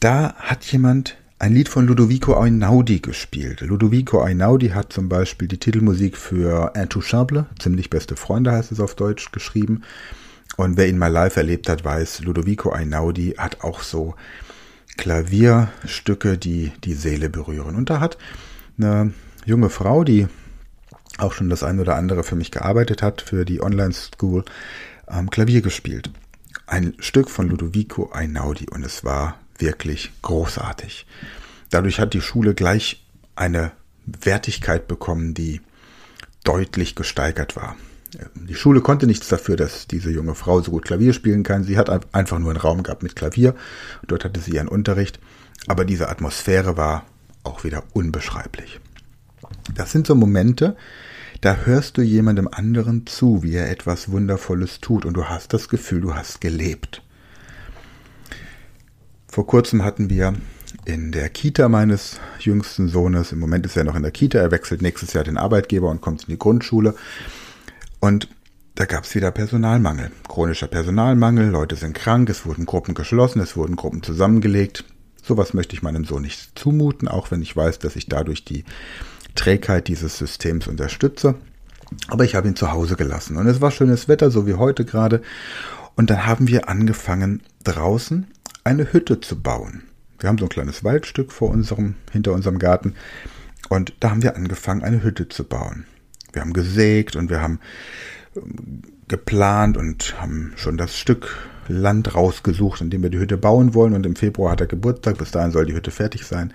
da 0.00 0.34
hat 0.36 0.64
jemand 0.64 1.16
ein 1.38 1.52
Lied 1.52 1.68
von 1.68 1.86
Ludovico 1.86 2.34
Einaudi 2.34 3.00
gespielt. 3.00 3.60
Ludovico 3.60 4.22
Einaudi 4.22 4.68
hat 4.70 4.92
zum 4.92 5.08
Beispiel 5.08 5.48
die 5.48 5.58
Titelmusik 5.58 6.16
für 6.16 6.72
Intouchable, 6.74 7.46
ziemlich 7.58 7.90
beste 7.90 8.16
Freunde 8.16 8.52
heißt 8.52 8.72
es 8.72 8.80
auf 8.80 8.94
Deutsch, 8.94 9.32
geschrieben. 9.32 9.82
Und 10.56 10.76
wer 10.76 10.88
ihn 10.88 10.98
mal 10.98 11.08
live 11.08 11.36
erlebt 11.36 11.68
hat, 11.68 11.84
weiß, 11.84 12.20
Ludovico 12.20 12.70
Einaudi 12.70 13.34
hat 13.36 13.62
auch 13.62 13.82
so 13.82 14.14
Klavierstücke, 14.96 16.38
die 16.38 16.72
die 16.84 16.94
Seele 16.94 17.28
berühren. 17.28 17.76
Und 17.76 17.90
da 17.90 18.00
hat 18.00 18.18
eine 18.78 19.12
junge 19.44 19.70
Frau, 19.70 20.04
die 20.04 20.28
auch 21.18 21.32
schon 21.32 21.48
das 21.48 21.62
ein 21.62 21.80
oder 21.80 21.96
andere 21.96 22.24
für 22.24 22.36
mich 22.36 22.50
gearbeitet 22.50 23.02
hat, 23.02 23.22
für 23.22 23.44
die 23.44 23.62
Online-School, 23.62 24.44
ähm, 25.08 25.30
Klavier 25.30 25.62
gespielt. 25.62 26.10
Ein 26.66 26.94
Stück 26.98 27.30
von 27.30 27.48
Ludovico 27.48 28.10
Einaudi 28.10 28.66
und 28.70 28.84
es 28.84 29.04
war 29.04 29.38
wirklich 29.58 30.10
großartig. 30.22 31.06
Dadurch 31.70 32.00
hat 32.00 32.14
die 32.14 32.20
Schule 32.20 32.54
gleich 32.54 33.04
eine 33.36 33.72
Wertigkeit 34.06 34.88
bekommen, 34.88 35.34
die 35.34 35.60
deutlich 36.42 36.94
gesteigert 36.94 37.56
war. 37.56 37.76
Die 38.34 38.54
Schule 38.54 38.80
konnte 38.80 39.06
nichts 39.06 39.28
dafür, 39.28 39.56
dass 39.56 39.86
diese 39.86 40.10
junge 40.10 40.34
Frau 40.34 40.60
so 40.60 40.70
gut 40.70 40.84
Klavier 40.84 41.12
spielen 41.12 41.42
kann. 41.42 41.64
Sie 41.64 41.76
hat 41.78 42.14
einfach 42.14 42.38
nur 42.38 42.50
einen 42.50 42.60
Raum 42.60 42.82
gehabt 42.82 43.02
mit 43.02 43.16
Klavier. 43.16 43.54
Dort 44.06 44.24
hatte 44.24 44.40
sie 44.40 44.52
ihren 44.52 44.68
Unterricht. 44.68 45.18
Aber 45.66 45.84
diese 45.84 46.08
Atmosphäre 46.08 46.76
war 46.76 47.04
auch 47.42 47.64
wieder 47.64 47.84
unbeschreiblich. 47.92 48.80
Das 49.74 49.92
sind 49.92 50.06
so 50.06 50.14
Momente, 50.14 50.76
da 51.40 51.56
hörst 51.64 51.96
du 51.98 52.02
jemandem 52.02 52.48
anderen 52.50 53.06
zu, 53.06 53.42
wie 53.42 53.54
er 53.54 53.70
etwas 53.70 54.10
Wundervolles 54.10 54.80
tut 54.80 55.04
und 55.04 55.14
du 55.14 55.24
hast 55.24 55.52
das 55.52 55.68
Gefühl, 55.68 56.00
du 56.00 56.14
hast 56.14 56.40
gelebt. 56.40 57.02
Vor 59.28 59.46
kurzem 59.46 59.84
hatten 59.84 60.10
wir 60.10 60.34
in 60.84 61.12
der 61.12 61.28
Kita 61.28 61.68
meines 61.68 62.18
jüngsten 62.38 62.88
Sohnes, 62.88 63.32
im 63.32 63.40
Moment 63.40 63.66
ist 63.66 63.76
er 63.76 63.84
noch 63.84 63.96
in 63.96 64.02
der 64.02 64.10
Kita, 64.10 64.38
er 64.38 64.50
wechselt 64.50 64.80
nächstes 64.80 65.12
Jahr 65.12 65.24
den 65.24 65.36
Arbeitgeber 65.36 65.90
und 65.90 66.00
kommt 66.00 66.22
in 66.22 66.28
die 66.28 66.38
Grundschule. 66.38 66.94
Und 68.04 68.28
da 68.74 68.84
gab 68.84 69.04
es 69.04 69.14
wieder 69.14 69.30
Personalmangel, 69.30 70.10
chronischer 70.28 70.66
Personalmangel, 70.66 71.48
Leute 71.48 71.74
sind 71.74 71.94
krank, 71.94 72.28
es 72.28 72.44
wurden 72.44 72.66
Gruppen 72.66 72.92
geschlossen, 72.92 73.40
es 73.40 73.56
wurden 73.56 73.76
Gruppen 73.76 74.02
zusammengelegt. 74.02 74.84
Sowas 75.22 75.54
möchte 75.54 75.74
ich 75.74 75.80
meinem 75.80 76.04
Sohn 76.04 76.20
nicht 76.20 76.58
zumuten, 76.58 77.08
auch 77.08 77.30
wenn 77.30 77.40
ich 77.40 77.56
weiß, 77.56 77.78
dass 77.78 77.96
ich 77.96 78.06
dadurch 78.06 78.44
die 78.44 78.66
Trägheit 79.34 79.88
dieses 79.88 80.18
Systems 80.18 80.68
unterstütze. 80.68 81.36
Aber 82.08 82.24
ich 82.24 82.34
habe 82.34 82.46
ihn 82.46 82.56
zu 82.56 82.72
Hause 82.72 82.96
gelassen 82.96 83.38
und 83.38 83.46
es 83.46 83.62
war 83.62 83.70
schönes 83.70 84.06
Wetter, 84.06 84.30
so 84.30 84.46
wie 84.46 84.52
heute 84.52 84.84
gerade. 84.84 85.22
Und 85.96 86.10
dann 86.10 86.26
haben 86.26 86.46
wir 86.46 86.68
angefangen, 86.68 87.40
draußen 87.62 88.26
eine 88.64 88.92
Hütte 88.92 89.20
zu 89.20 89.40
bauen. 89.40 89.82
Wir 90.18 90.28
haben 90.28 90.36
so 90.36 90.44
ein 90.44 90.50
kleines 90.50 90.84
Waldstück 90.84 91.32
vor 91.32 91.48
unserem, 91.48 91.94
hinter 92.12 92.34
unserem 92.34 92.58
Garten. 92.58 92.96
Und 93.70 93.94
da 94.00 94.10
haben 94.10 94.22
wir 94.22 94.36
angefangen, 94.36 94.84
eine 94.84 95.02
Hütte 95.02 95.30
zu 95.30 95.44
bauen. 95.44 95.86
Wir 96.34 96.42
haben 96.42 96.52
gesägt 96.52 97.16
und 97.16 97.30
wir 97.30 97.40
haben 97.40 97.60
ähm, 98.36 98.82
geplant 99.08 99.76
und 99.76 100.20
haben 100.20 100.52
schon 100.56 100.76
das 100.76 100.96
Stück 100.96 101.48
Land 101.68 102.14
rausgesucht, 102.14 102.80
in 102.80 102.90
dem 102.90 103.02
wir 103.02 103.10
die 103.10 103.18
Hütte 103.18 103.36
bauen 103.36 103.74
wollen. 103.74 103.94
Und 103.94 104.06
im 104.06 104.16
Februar 104.16 104.52
hat 104.52 104.60
er 104.60 104.66
Geburtstag. 104.66 105.18
Bis 105.18 105.30
dahin 105.30 105.52
soll 105.52 105.66
die 105.66 105.74
Hütte 105.74 105.90
fertig 105.90 106.24
sein. 106.24 106.52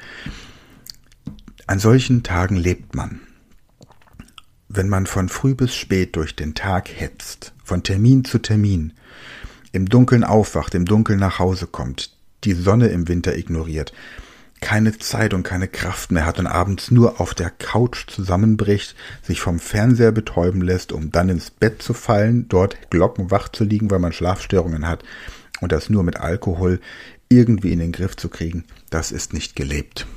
An 1.67 1.79
solchen 1.79 2.23
Tagen 2.23 2.55
lebt 2.55 2.95
man. 2.95 3.21
Wenn 4.67 4.89
man 4.89 5.07
von 5.07 5.29
früh 5.29 5.55
bis 5.55 5.75
spät 5.75 6.15
durch 6.15 6.35
den 6.35 6.53
Tag 6.53 6.89
hetzt, 6.89 7.53
von 7.63 7.83
Termin 7.83 8.23
zu 8.23 8.39
Termin, 8.39 8.93
im 9.71 9.87
Dunkeln 9.87 10.23
aufwacht, 10.23 10.75
im 10.75 10.85
Dunkeln 10.85 11.19
nach 11.19 11.39
Hause 11.39 11.67
kommt, 11.67 12.11
die 12.43 12.53
Sonne 12.53 12.87
im 12.87 13.07
Winter 13.07 13.35
ignoriert, 13.35 13.93
keine 14.61 14.97
Zeit 14.97 15.33
und 15.33 15.43
keine 15.43 15.67
Kraft 15.67 16.11
mehr 16.11 16.25
hat 16.25 16.39
und 16.39 16.47
abends 16.47 16.91
nur 16.91 17.21
auf 17.21 17.33
der 17.33 17.49
Couch 17.49 18.07
zusammenbricht, 18.07 18.95
sich 19.21 19.41
vom 19.41 19.59
Fernseher 19.59 20.11
betäuben 20.11 20.61
lässt, 20.61 20.91
um 20.91 21.11
dann 21.11 21.29
ins 21.29 21.49
Bett 21.49 21.81
zu 21.81 21.93
fallen, 21.93 22.47
dort 22.49 22.89
glockenwach 22.89 23.49
zu 23.49 23.63
liegen, 23.63 23.89
weil 23.89 23.99
man 23.99 24.13
Schlafstörungen 24.13 24.87
hat 24.87 25.03
und 25.61 25.71
das 25.71 25.89
nur 25.89 26.03
mit 26.03 26.17
Alkohol 26.17 26.79
irgendwie 27.29 27.71
in 27.71 27.79
den 27.79 27.91
Griff 27.91 28.17
zu 28.17 28.27
kriegen, 28.27 28.65
das 28.89 29.11
ist 29.11 29.33
nicht 29.33 29.55
gelebt 29.55 30.07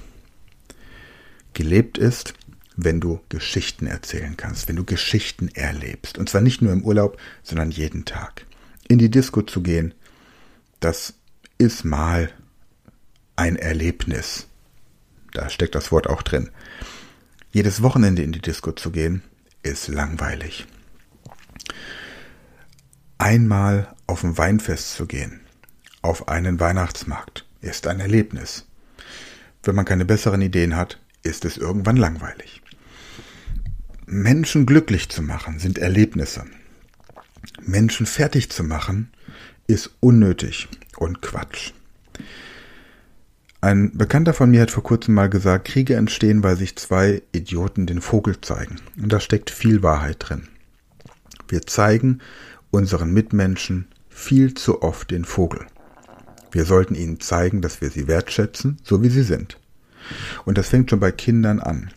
gelebt 1.54 1.98
ist, 1.98 2.34
wenn 2.76 3.00
du 3.00 3.20
Geschichten 3.28 3.86
erzählen 3.86 4.36
kannst, 4.36 4.68
wenn 4.68 4.76
du 4.76 4.84
Geschichten 4.84 5.48
erlebst. 5.48 6.18
Und 6.18 6.28
zwar 6.28 6.40
nicht 6.40 6.62
nur 6.62 6.72
im 6.72 6.84
Urlaub, 6.84 7.18
sondern 7.42 7.70
jeden 7.70 8.04
Tag. 8.04 8.46
In 8.88 8.98
die 8.98 9.10
Disco 9.10 9.42
zu 9.42 9.62
gehen, 9.62 9.94
das 10.80 11.14
ist 11.58 11.84
mal 11.84 12.30
ein 13.42 13.56
Erlebnis. 13.56 14.46
Da 15.32 15.50
steckt 15.50 15.74
das 15.74 15.90
Wort 15.90 16.06
auch 16.06 16.22
drin. 16.22 16.50
Jedes 17.50 17.82
Wochenende 17.82 18.22
in 18.22 18.30
die 18.30 18.40
Disco 18.40 18.70
zu 18.70 18.92
gehen, 18.92 19.20
ist 19.64 19.88
langweilig. 19.88 20.68
Einmal 23.18 23.92
auf 24.06 24.22
ein 24.22 24.38
Weinfest 24.38 24.94
zu 24.94 25.06
gehen, 25.06 25.40
auf 26.02 26.28
einen 26.28 26.60
Weihnachtsmarkt, 26.60 27.44
ist 27.60 27.88
ein 27.88 27.98
Erlebnis. 27.98 28.66
Wenn 29.64 29.74
man 29.74 29.86
keine 29.86 30.04
besseren 30.04 30.40
Ideen 30.40 30.76
hat, 30.76 31.00
ist 31.24 31.44
es 31.44 31.56
irgendwann 31.56 31.96
langweilig. 31.96 32.62
Menschen 34.06 34.66
glücklich 34.66 35.08
zu 35.08 35.20
machen 35.20 35.58
sind 35.58 35.78
Erlebnisse. 35.78 36.44
Menschen 37.60 38.06
fertig 38.06 38.50
zu 38.50 38.62
machen 38.62 39.10
ist 39.66 39.90
unnötig 39.98 40.68
und 40.96 41.22
Quatsch. 41.22 41.72
Ein 43.64 43.96
Bekannter 43.96 44.34
von 44.34 44.50
mir 44.50 44.60
hat 44.60 44.72
vor 44.72 44.82
kurzem 44.82 45.14
mal 45.14 45.30
gesagt, 45.30 45.68
Kriege 45.68 45.94
entstehen, 45.94 46.42
weil 46.42 46.56
sich 46.56 46.74
zwei 46.74 47.22
Idioten 47.30 47.86
den 47.86 48.00
Vogel 48.00 48.40
zeigen. 48.40 48.80
Und 49.00 49.12
da 49.12 49.20
steckt 49.20 49.50
viel 49.50 49.84
Wahrheit 49.84 50.16
drin. 50.18 50.48
Wir 51.46 51.62
zeigen 51.62 52.18
unseren 52.72 53.12
Mitmenschen 53.12 53.86
viel 54.08 54.54
zu 54.54 54.82
oft 54.82 55.12
den 55.12 55.24
Vogel. 55.24 55.60
Wir 56.50 56.64
sollten 56.64 56.96
ihnen 56.96 57.20
zeigen, 57.20 57.62
dass 57.62 57.80
wir 57.80 57.90
sie 57.90 58.08
wertschätzen, 58.08 58.78
so 58.82 59.00
wie 59.00 59.10
sie 59.10 59.22
sind. 59.22 59.60
Und 60.44 60.58
das 60.58 60.68
fängt 60.68 60.90
schon 60.90 60.98
bei 60.98 61.12
Kindern 61.12 61.60
an. 61.60 61.92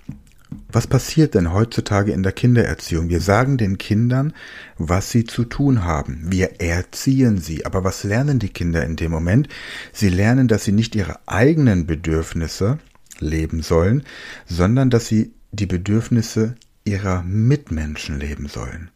Was 0.72 0.88
passiert 0.88 1.34
denn 1.34 1.54
heutzutage 1.54 2.12
in 2.12 2.22
der 2.22 2.32
Kindererziehung? 2.32 3.10
Wir 3.10 3.20
sagen 3.20 3.58
den 3.58 3.78
Kindern, 3.78 4.34
was 4.78 5.10
sie 5.10 5.24
zu 5.24 5.44
tun 5.44 5.84
haben. 5.84 6.26
Wir 6.26 6.62
erziehen 6.62 7.40
sie. 7.40 7.66
Aber 7.66 7.84
was 7.84 8.04
lernen 8.04 8.40
die 8.40 8.50
Kinder 8.50 8.84
in 8.84 8.96
dem 8.96 9.12
Moment? 9.12 9.50
Sie 9.92 10.10
lernen, 10.10 10.48
dass 10.48 10.64
sie 10.64 10.72
nicht 10.72 10.96
ihre 10.96 11.20
eigenen 11.28 11.88
Bedürfnisse 11.88 12.78
leben 13.20 13.64
sollen, 13.64 14.04
sondern 14.46 14.90
dass 14.90 15.08
sie 15.08 15.34
die 15.52 15.66
Bedürfnisse 15.66 16.56
ihrer 16.84 17.24
Mitmenschen 17.24 18.20
leben 18.20 18.48
sollen. 18.48 18.92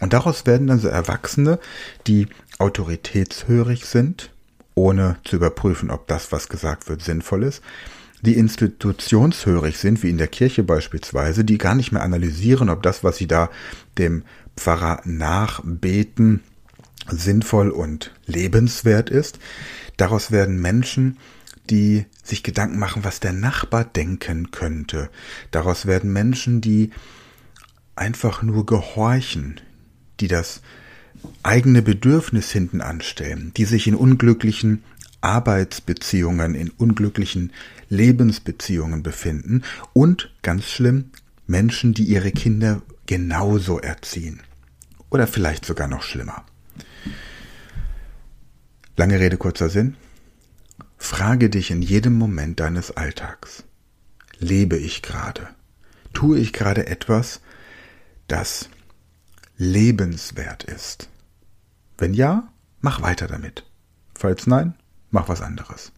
Und 0.00 0.12
daraus 0.12 0.46
werden 0.46 0.66
dann 0.66 0.80
so 0.80 0.88
Erwachsene, 0.88 1.58
die 2.06 2.28
autoritätshörig 2.58 3.84
sind, 3.84 4.32
ohne 4.74 5.18
zu 5.24 5.36
überprüfen, 5.36 5.90
ob 5.90 6.08
das, 6.08 6.32
was 6.32 6.48
gesagt 6.48 6.88
wird, 6.88 7.02
sinnvoll 7.02 7.44
ist, 7.44 7.62
die 8.22 8.36
institutionshörig 8.36 9.78
sind, 9.78 10.02
wie 10.02 10.10
in 10.10 10.18
der 10.18 10.28
Kirche 10.28 10.62
beispielsweise, 10.62 11.44
die 11.44 11.58
gar 11.58 11.74
nicht 11.74 11.92
mehr 11.92 12.02
analysieren, 12.02 12.68
ob 12.68 12.82
das, 12.82 13.02
was 13.02 13.16
sie 13.16 13.26
da 13.26 13.50
dem 13.98 14.24
Pfarrer 14.56 15.00
nachbeten, 15.04 16.40
sinnvoll 17.08 17.70
und 17.70 18.12
lebenswert 18.26 19.10
ist. 19.10 19.38
Daraus 19.96 20.30
werden 20.30 20.60
Menschen, 20.60 21.16
die 21.70 22.06
sich 22.22 22.42
Gedanken 22.42 22.78
machen, 22.78 23.04
was 23.04 23.20
der 23.20 23.32
Nachbar 23.32 23.84
denken 23.84 24.50
könnte. 24.50 25.08
Daraus 25.50 25.86
werden 25.86 26.12
Menschen, 26.12 26.60
die 26.60 26.90
einfach 27.96 28.42
nur 28.42 28.66
gehorchen, 28.66 29.60
die 30.20 30.28
das 30.28 30.62
eigene 31.42 31.82
Bedürfnis 31.82 32.50
hinten 32.50 32.80
anstellen, 32.80 33.52
die 33.56 33.64
sich 33.64 33.86
in 33.86 33.94
unglücklichen 33.94 34.82
Arbeitsbeziehungen, 35.20 36.54
in 36.54 36.70
unglücklichen 36.70 37.52
Lebensbeziehungen 37.90 39.02
befinden 39.02 39.62
und, 39.92 40.32
ganz 40.42 40.64
schlimm, 40.64 41.10
Menschen, 41.46 41.92
die 41.92 42.04
ihre 42.04 42.30
Kinder 42.30 42.80
genauso 43.04 43.80
erziehen. 43.80 44.40
Oder 45.10 45.26
vielleicht 45.26 45.66
sogar 45.66 45.88
noch 45.88 46.02
schlimmer. 46.02 46.46
Lange 48.96 49.18
Rede, 49.18 49.36
kurzer 49.36 49.68
Sinn. 49.68 49.96
Frage 50.96 51.50
dich 51.50 51.70
in 51.70 51.82
jedem 51.82 52.16
Moment 52.16 52.60
deines 52.60 52.96
Alltags. 52.96 53.64
Lebe 54.38 54.76
ich 54.76 55.02
gerade? 55.02 55.48
Tue 56.12 56.38
ich 56.38 56.52
gerade 56.52 56.86
etwas, 56.86 57.40
das 58.28 58.70
lebenswert 59.56 60.64
ist? 60.64 61.08
Wenn 61.98 62.14
ja, 62.14 62.52
mach 62.80 63.02
weiter 63.02 63.26
damit. 63.26 63.64
Falls 64.14 64.46
nein, 64.46 64.74
mach 65.10 65.28
was 65.28 65.42
anderes. 65.42 65.92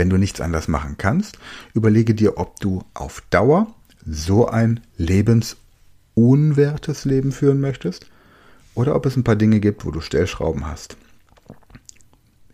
Wenn 0.00 0.08
du 0.08 0.16
nichts 0.16 0.40
anders 0.40 0.66
machen 0.66 0.96
kannst, 0.96 1.38
überlege 1.74 2.14
dir, 2.14 2.38
ob 2.38 2.58
du 2.58 2.82
auf 2.94 3.22
Dauer 3.28 3.66
so 4.06 4.48
ein 4.48 4.80
lebensunwertes 4.96 7.04
Leben 7.04 7.32
führen 7.32 7.60
möchtest 7.60 8.06
oder 8.74 8.96
ob 8.96 9.04
es 9.04 9.16
ein 9.16 9.24
paar 9.24 9.36
Dinge 9.36 9.60
gibt, 9.60 9.84
wo 9.84 9.90
du 9.90 10.00
Stellschrauben 10.00 10.66
hast. 10.66 10.96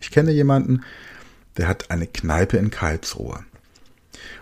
Ich 0.01 0.11
kenne 0.11 0.31
jemanden, 0.31 0.81
der 1.55 1.69
hat 1.69 1.89
eine 1.89 2.07
Kneipe 2.07 2.57
in 2.57 2.69
Karlsruhe. 2.69 3.45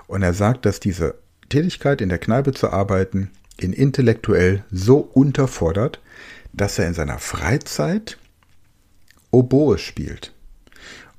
Und 0.08 0.24
er 0.24 0.34
sagt, 0.34 0.66
dass 0.66 0.80
diese 0.80 1.14
Tätigkeit 1.50 2.02
in 2.02 2.10
der 2.10 2.18
Kneipe 2.18 2.54
zu 2.54 2.72
arbeiten 2.72 3.30
ihn 3.62 3.74
intellektuell 3.74 4.66
so 4.72 4.98
unterfordert, 4.98 6.02
dass 6.54 6.80
er 6.80 6.88
in 6.88 6.96
seiner 6.96 7.20
Freizeit 7.20 8.18
Oboe 9.30 9.78
spielt 9.78 10.35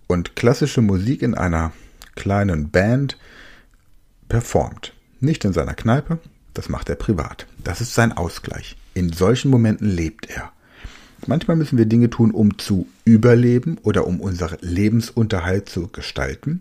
und 0.07 0.37
klassische 0.37 0.83
Musik 0.83 1.23
in 1.23 1.35
einer 1.35 1.73
kleinen 2.15 2.71
Band 2.71 3.19
performt. 4.29 4.95
Nicht 5.21 5.45
in 5.45 5.53
seiner 5.53 5.75
Kneipe, 5.75 6.19
das 6.55 6.69
macht 6.69 6.89
er 6.89 6.97
privat. 6.97 7.47
Das 7.63 7.81
ist 7.81 7.95
sein 7.95 8.13
Ausgleich. 8.13 8.77
In 8.95 9.13
solchen 9.13 9.51
Momenten 9.51 9.89
lebt 9.89 10.31
er. 10.31 10.53
Manchmal 11.27 11.57
müssen 11.57 11.79
wir 11.79 11.87
Dinge 11.87 12.11
tun, 12.11 12.31
um 12.31 12.59
zu 12.59 12.87
überleben 13.05 13.79
oder 13.83 14.07
um 14.07 14.21
unseren 14.21 14.59
Lebensunterhalt 14.61 15.69
zu 15.69 15.89
gestalten. 15.89 16.61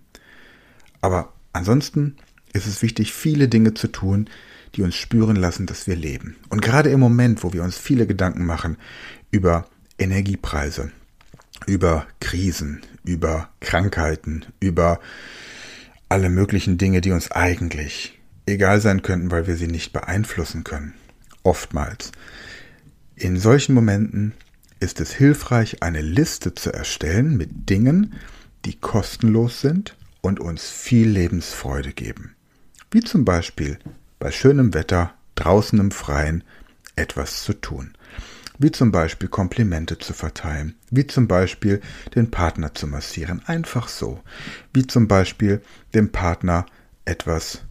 Aber 1.01 1.33
ansonsten 1.53 2.15
ist 2.53 2.67
es 2.67 2.81
wichtig, 2.81 3.13
viele 3.13 3.47
Dinge 3.47 3.73
zu 3.73 3.87
tun, 3.87 4.29
die 4.75 4.81
uns 4.81 4.95
spüren 4.95 5.35
lassen, 5.35 5.65
dass 5.65 5.87
wir 5.87 5.95
leben. 5.95 6.35
Und 6.49 6.61
gerade 6.61 6.89
im 6.89 6.99
Moment, 6.99 7.43
wo 7.43 7.53
wir 7.53 7.63
uns 7.63 7.77
viele 7.77 8.07
Gedanken 8.07 8.45
machen 8.45 8.77
über 9.31 9.67
Energiepreise, 9.97 10.91
über 11.65 12.07
Krisen, 12.19 12.81
über 13.03 13.49
Krankheiten, 13.59 14.45
über 14.59 14.99
alle 16.09 16.29
möglichen 16.29 16.77
Dinge, 16.77 17.01
die 17.01 17.11
uns 17.11 17.31
eigentlich 17.31 18.19
egal 18.45 18.81
sein 18.81 19.01
könnten, 19.01 19.31
weil 19.31 19.47
wir 19.47 19.55
sie 19.55 19.67
nicht 19.67 19.93
beeinflussen 19.93 20.63
können. 20.63 20.93
Oftmals. 21.43 22.11
In 23.15 23.37
solchen 23.37 23.73
Momenten 23.73 24.33
ist 24.79 24.99
es 24.99 25.13
hilfreich, 25.13 25.81
eine 25.81 26.01
Liste 26.01 26.53
zu 26.53 26.71
erstellen 26.71 27.37
mit 27.37 27.69
Dingen, 27.69 28.15
die 28.65 28.75
kostenlos 28.75 29.61
sind 29.61 29.95
und 30.21 30.39
uns 30.39 30.69
viel 30.69 31.07
Lebensfreude 31.07 31.93
geben. 31.93 32.35
Wie 32.91 33.01
zum 33.01 33.25
Beispiel 33.25 33.79
bei 34.19 34.31
schönem 34.31 34.73
Wetter 34.73 35.13
draußen 35.35 35.79
im 35.79 35.91
Freien 35.91 36.43
etwas 36.95 37.43
zu 37.43 37.53
tun. 37.53 37.94
Wie 38.57 38.71
zum 38.71 38.91
Beispiel 38.91 39.27
Komplimente 39.27 39.97
zu 39.97 40.13
verteilen. 40.13 40.75
Wie 40.89 41.05
zum 41.07 41.27
Beispiel 41.27 41.81
den 42.15 42.31
Partner 42.31 42.73
zu 42.73 42.87
massieren. 42.87 43.41
Einfach 43.45 43.89
so. 43.89 44.21
Wie 44.73 44.87
zum 44.87 45.07
Beispiel 45.07 45.61
dem 45.93 46.11
Partner 46.11 46.65
etwas 47.03 47.63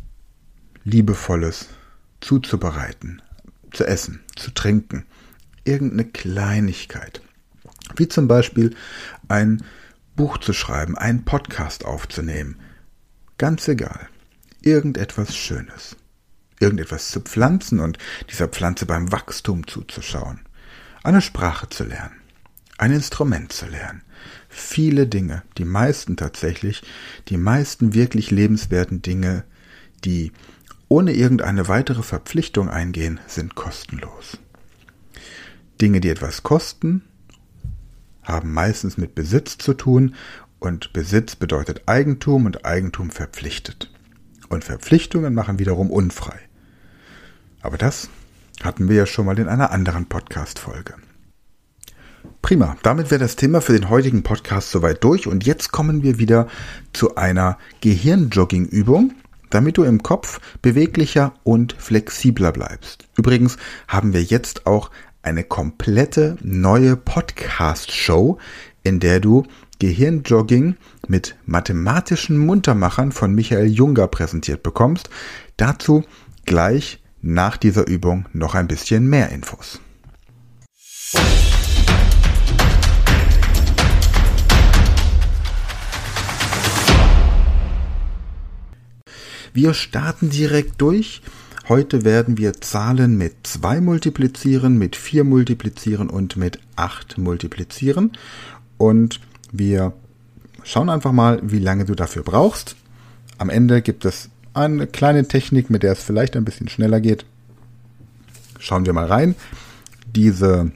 Liebevolles 0.85 1.69
zuzubereiten, 2.21 3.23
zu 3.73 3.87
essen, 3.87 4.21
zu 4.37 4.51
trinken. 4.51 5.07
Irgendeine 5.65 6.05
Kleinigkeit. 6.05 7.23
Wie 7.97 8.09
zum 8.09 8.29
Beispiel 8.29 8.77
ein 9.29 9.65
Buch 10.17 10.39
zu 10.39 10.53
schreiben, 10.53 10.99
einen 10.99 11.25
Podcast 11.25 11.87
aufzunehmen. 11.87 12.61
Ganz 13.39 13.67
egal. 13.69 14.09
Irgendetwas 14.61 15.35
Schönes. 15.35 15.97
Irgendetwas 16.61 17.11
zu 17.11 17.21
pflanzen 17.21 17.81
und 17.81 17.99
dieser 18.31 18.49
Pflanze 18.49 18.87
beim 18.87 19.11
Wachstum 19.11 19.67
zuzuschauen 19.67 20.41
eine 21.05 21.21
Sprache 21.21 21.69
zu 21.69 21.85
lernen, 21.85 22.17
ein 22.79 22.91
Instrument 22.91 23.53
zu 23.53 23.67
lernen. 23.67 24.03
Viele 24.49 25.07
Dinge, 25.07 25.43
die 25.59 25.65
meisten 25.65 26.17
tatsächlich, 26.17 26.83
die 27.29 27.37
meisten 27.37 27.95
wirklich 27.95 28.31
lebenswerten 28.31 29.03
Dinge, 29.03 29.45
die 30.05 30.33
ohne 30.89 31.13
irgendeine 31.13 31.69
weitere 31.69 32.03
Verpflichtung 32.03 32.69
eingehen, 32.69 33.21
sind 33.27 33.55
kostenlos. 33.55 34.39
Dinge, 35.81 36.01
die 36.01 36.09
etwas 36.09 36.43
kosten, 36.43 37.03
haben 38.23 38.53
meistens 38.53 38.97
mit 38.97 39.15
Besitz 39.15 39.59
zu 39.59 39.75
tun 39.75 40.15
und 40.59 40.93
Besitz 40.95 41.37
bedeutet 41.37 41.83
Eigentum 41.87 42.47
und 42.47 42.65
Eigentum 42.65 43.11
verpflichtet. 43.11 43.93
Und 44.49 44.65
Verpflichtungen 44.65 45.35
machen 45.35 45.59
wiederum 45.59 45.91
unfrei. 45.91 46.39
Aber 47.61 47.77
das 47.77 48.09
hatten 48.63 48.89
wir 48.89 48.97
ja 48.97 49.07
schon 49.07 49.27
mal 49.27 49.39
in 49.39 49.49
einer 49.49 49.71
anderen 49.71 50.07
Podcast-Folge. 50.07 50.95
Prima, 52.43 52.77
damit 52.83 53.11
wäre 53.11 53.21
das 53.21 53.37
Thema 53.37 53.61
für 53.61 53.73
den 53.73 53.89
heutigen 53.89 54.23
Podcast 54.23 54.71
soweit 54.71 55.03
durch 55.03 55.27
und 55.27 55.47
jetzt 55.47 55.73
kommen 55.73 56.03
wir 56.03 56.19
wieder 56.19 56.47
zu 56.93 57.17
einer 57.17 57.59
Gehirnjogging-Übung, 57.81 59.13
damit 59.51 59.79
du 59.79 59.85
im 59.85 60.03
Kopf 60.03 60.41
beweglicher 60.61 61.35
und 61.43 61.75
flexibler 61.79 62.53
bleibst. 62.53 63.09
Übrigens 63.17 63.57
haben 63.89 64.13
wir 64.13 64.23
jetzt 64.23 64.67
auch 64.67 64.91
eine 65.23 65.45
komplette 65.45 66.37
neue 66.43 66.97
Podcast-Show, 66.97 68.39
in 68.83 69.01
der 69.01 69.21
du 69.21 69.45
Gehirnjogging 69.79 70.77
mit 71.09 71.37
mathematischen 71.47 72.37
Muntermachern 72.39 73.13
von 73.13 73.35
Michael 73.35 73.67
Junger 73.67 74.07
präsentiert 74.07 74.63
bekommst. 74.63 75.11
Dazu 75.57 76.05
gleich 76.45 77.03
nach 77.27 77.57
dieser 77.57 77.87
Übung 77.87 78.27
noch 78.35 78.55
ein 78.55 78.69
bisschen 78.69 79.09
mehr 79.09 79.31
Infos. 79.31 79.81
Wir 89.55 89.73
starten 89.73 90.29
direkt 90.29 90.83
durch. 90.83 91.23
Heute 91.69 92.05
werden 92.05 92.37
wir 92.37 92.61
Zahlen 92.61 93.17
mit 93.17 93.47
2 93.47 93.81
multiplizieren, 93.81 94.77
mit 94.77 94.95
4 94.95 95.25
multiplizieren 95.25 96.11
und 96.11 96.37
mit 96.37 96.59
8 96.77 97.17
multiplizieren. 97.17 98.13
Und 98.77 99.21
wir 99.51 99.95
schauen 100.63 100.91
einfach 100.91 101.13
mal, 101.13 101.41
wie 101.43 101.61
lange 101.61 101.87
du 101.87 101.95
dafür 101.95 102.23
brauchst. 102.23 102.77
Am 103.39 103.49
Ende 103.49 103.81
gibt 103.81 104.05
es 104.05 104.29
eine 104.55 104.87
kleine 104.87 105.29
Technik, 105.29 105.71
mit 105.71 105.83
der 105.83 105.93
es 105.93 106.03
vielleicht 106.03 106.37
ein 106.37 106.45
bisschen 106.45 106.69
schneller 106.69 107.01
geht. 107.01 107.27
Schauen 108.59 108.87
wir 108.87 108.93
mal 108.93 109.07
rein. 109.07 109.35
Diese 110.15 110.71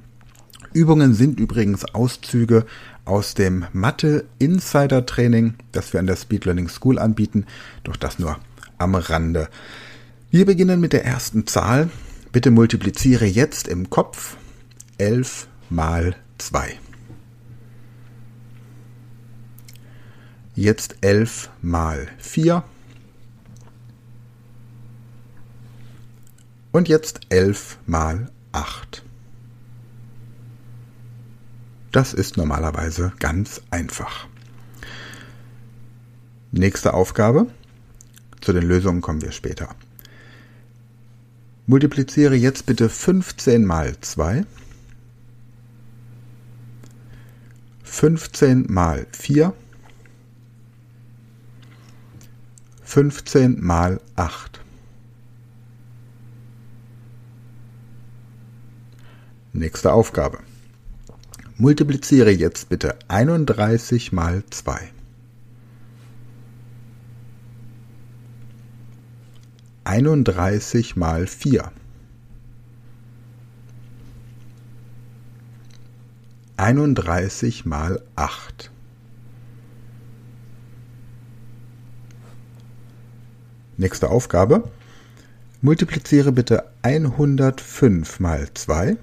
Übungen 0.73 1.15
sind 1.15 1.41
übrigens 1.41 1.85
Auszüge 1.95 2.67
aus 3.05 3.35
dem 3.35 3.65
Mathe 3.73 4.27
Insider 4.39 5.07
Training, 5.07 5.55
das 5.73 5.93
wir 5.93 6.01
an 6.01 6.07
der 6.07 6.17
Speed 6.17 6.45
Learning 6.45 6.69
School 6.69 6.99
anbieten, 6.99 7.47
doch 7.85 7.97
das 7.97 8.19
nur 8.19 8.39
am 8.77 8.95
Rande. 8.95 9.49
Wir 10.31 10.45
beginnen 10.45 10.81
mit 10.81 10.93
der 10.93 11.05
ersten 11.05 11.47
Zahl. 11.47 11.89
Bitte 12.33 12.51
multipliziere 12.51 13.25
jetzt 13.25 13.67
im 13.67 13.89
Kopf 13.89 14.37
11 14.99 15.49
mal 15.71 16.17
2. 16.37 16.75
Jetzt 20.55 20.97
11 21.01 21.49
mal 21.63 22.09
4. 22.19 22.63
Und 26.71 26.89
jetzt 26.89 27.21
11 27.31 27.79
mal 27.87 28.31
8. 28.53 29.03
Das 31.93 32.13
ist 32.13 32.37
normalerweise 32.37 33.13
ganz 33.19 33.63
einfach. 33.71 34.29
Nächste 36.53 36.95
Aufgabe. 36.95 37.47
Zu 38.41 38.53
den 38.53 38.65
Lösungen 38.65 39.01
kommen 39.01 39.23
wir 39.23 39.33
später. 39.33 39.75
Multipliziere 41.67 42.35
jetzt 42.35 42.67
bitte 42.67 42.89
15 42.89 43.65
mal 43.65 43.99
2. 44.01 44.45
15 47.83 48.67
mal 48.73 49.07
4. 49.13 49.53
15 52.85 53.63
mal 53.63 54.01
8. 54.17 54.61
Nächste 59.59 59.93
Aufgabe. 59.93 60.39
Multipliziere 61.57 62.31
jetzt 62.31 62.69
bitte 62.69 62.97
31 63.09 64.13
mal 64.13 64.45
2. 64.49 64.79
31 69.83 70.95
mal 70.95 71.27
4. 71.27 71.73
31 76.57 77.65
mal 77.67 78.01
8. 78.15 78.71
Nächste 83.77 84.09
Aufgabe. 84.09 84.71
Multipliziere 85.63 86.31
bitte 86.31 86.71
105 86.83 88.21
mal 88.21 88.49
2. 88.55 88.97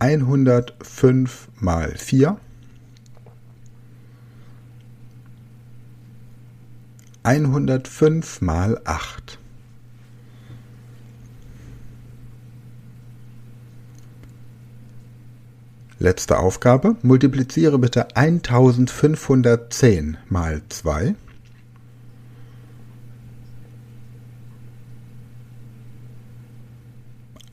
Einhundertfünf 0.00 1.48
mal 1.58 1.96
vier. 1.96 2.38
Einhundertfünf 7.24 8.40
mal 8.40 8.80
acht. 8.84 9.40
Letzte 15.98 16.38
Aufgabe. 16.38 16.94
Multipliziere 17.02 17.78
bitte 17.78 18.16
1510 18.16 20.16
mal 20.28 20.62
2. 20.68 21.16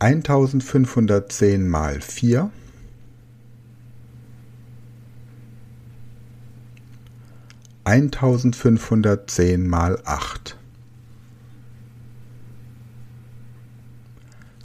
Eintausendfünfhundertzehn 0.05 1.67
mal 1.67 1.99
vier. 1.99 2.51
Eintausendfünfhundertzehn 7.85 9.67
mal 9.67 9.99
acht. 10.05 10.57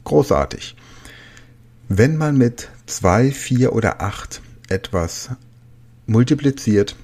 Großartig. 0.05 0.76
Wenn 1.88 2.18
man 2.18 2.37
mit 2.37 2.68
2, 2.85 3.31
4 3.31 3.72
oder 3.72 4.03
8 4.03 4.42
etwas 4.68 5.31
multipliziert, 6.07 6.96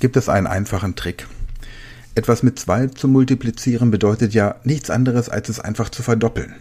gibt 0.00 0.18
es 0.18 0.28
einen 0.28 0.46
einfachen 0.46 0.94
Trick. 0.94 1.26
Etwas 2.14 2.42
mit 2.42 2.58
2 2.58 2.88
zu 2.88 3.08
multiplizieren 3.08 3.90
bedeutet 3.90 4.34
ja 4.34 4.56
nichts 4.62 4.90
anderes, 4.90 5.30
als 5.30 5.48
es 5.48 5.58
einfach 5.58 5.88
zu 5.88 6.02
verdoppeln. 6.02 6.54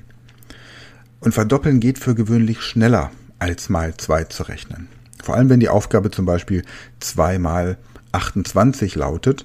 Und 1.25 1.31
verdoppeln 1.31 1.79
geht 1.79 1.97
für 1.97 2.13
gewöhnlich 2.13 2.61
schneller, 2.61 3.09
als 3.39 3.67
mal 3.67 3.97
2 3.97 4.25
zu 4.25 4.43
rechnen. 4.43 4.87
Vor 5.23 5.35
allem 5.35 5.49
wenn 5.49 5.59
die 5.59 5.69
Aufgabe 5.69 6.11
zum 6.11 6.27
Beispiel 6.27 6.63
2 6.99 7.39
mal 7.39 7.79
28 8.11 8.93
lautet 8.93 9.43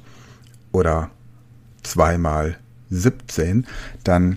oder 0.72 1.10
2 1.82 2.18
mal 2.18 2.58
17, 2.90 3.66
dann 4.04 4.36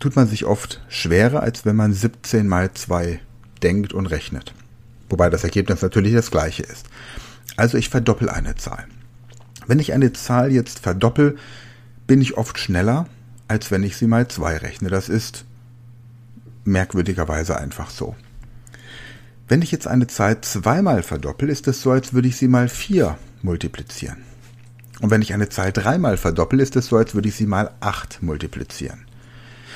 tut 0.00 0.16
man 0.16 0.28
sich 0.28 0.44
oft 0.44 0.82
schwerer, 0.90 1.42
als 1.42 1.64
wenn 1.64 1.76
man 1.76 1.94
17 1.94 2.46
mal 2.46 2.74
2 2.74 3.20
denkt 3.62 3.94
und 3.94 4.04
rechnet. 4.04 4.52
Wobei 5.08 5.30
das 5.30 5.44
Ergebnis 5.44 5.80
natürlich 5.80 6.12
das 6.12 6.30
gleiche 6.30 6.62
ist. 6.62 6.90
Also 7.56 7.78
ich 7.78 7.88
verdoppel 7.88 8.28
eine 8.28 8.54
Zahl. 8.54 8.84
Wenn 9.66 9.78
ich 9.78 9.94
eine 9.94 10.12
Zahl 10.12 10.52
jetzt 10.52 10.80
verdoppel, 10.80 11.38
bin 12.06 12.20
ich 12.20 12.36
oft 12.36 12.58
schneller, 12.58 13.06
als 13.48 13.70
wenn 13.70 13.82
ich 13.82 13.96
sie 13.96 14.06
mal 14.06 14.28
2 14.28 14.58
rechne. 14.58 14.90
Das 14.90 15.08
ist 15.08 15.46
merkwürdigerweise 16.68 17.58
einfach 17.58 17.90
so. 17.90 18.14
Wenn 19.48 19.62
ich 19.62 19.72
jetzt 19.72 19.86
eine 19.86 20.06
Zahl 20.06 20.40
zweimal 20.42 21.02
verdoppel, 21.02 21.48
ist 21.48 21.66
es 21.68 21.80
so, 21.80 21.90
als 21.90 22.12
würde 22.12 22.28
ich 22.28 22.36
sie 22.36 22.48
mal 22.48 22.68
4 22.68 23.16
multiplizieren. 23.42 24.18
Und 25.00 25.10
wenn 25.10 25.22
ich 25.22 25.32
eine 25.32 25.48
Zahl 25.48 25.72
dreimal 25.72 26.16
verdoppel, 26.16 26.60
ist 26.60 26.76
es 26.76 26.86
so, 26.86 26.96
als 26.96 27.14
würde 27.14 27.28
ich 27.28 27.36
sie 27.36 27.46
mal 27.46 27.70
8 27.80 28.22
multiplizieren. 28.22 29.06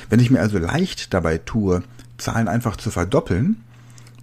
Wenn 0.09 0.19
ich 0.19 0.29
mir 0.29 0.41
also 0.41 0.59
leicht 0.59 1.13
dabei 1.13 1.39
tue, 1.39 1.81
Zahlen 2.17 2.47
einfach 2.47 2.77
zu 2.77 2.91
verdoppeln, 2.91 3.63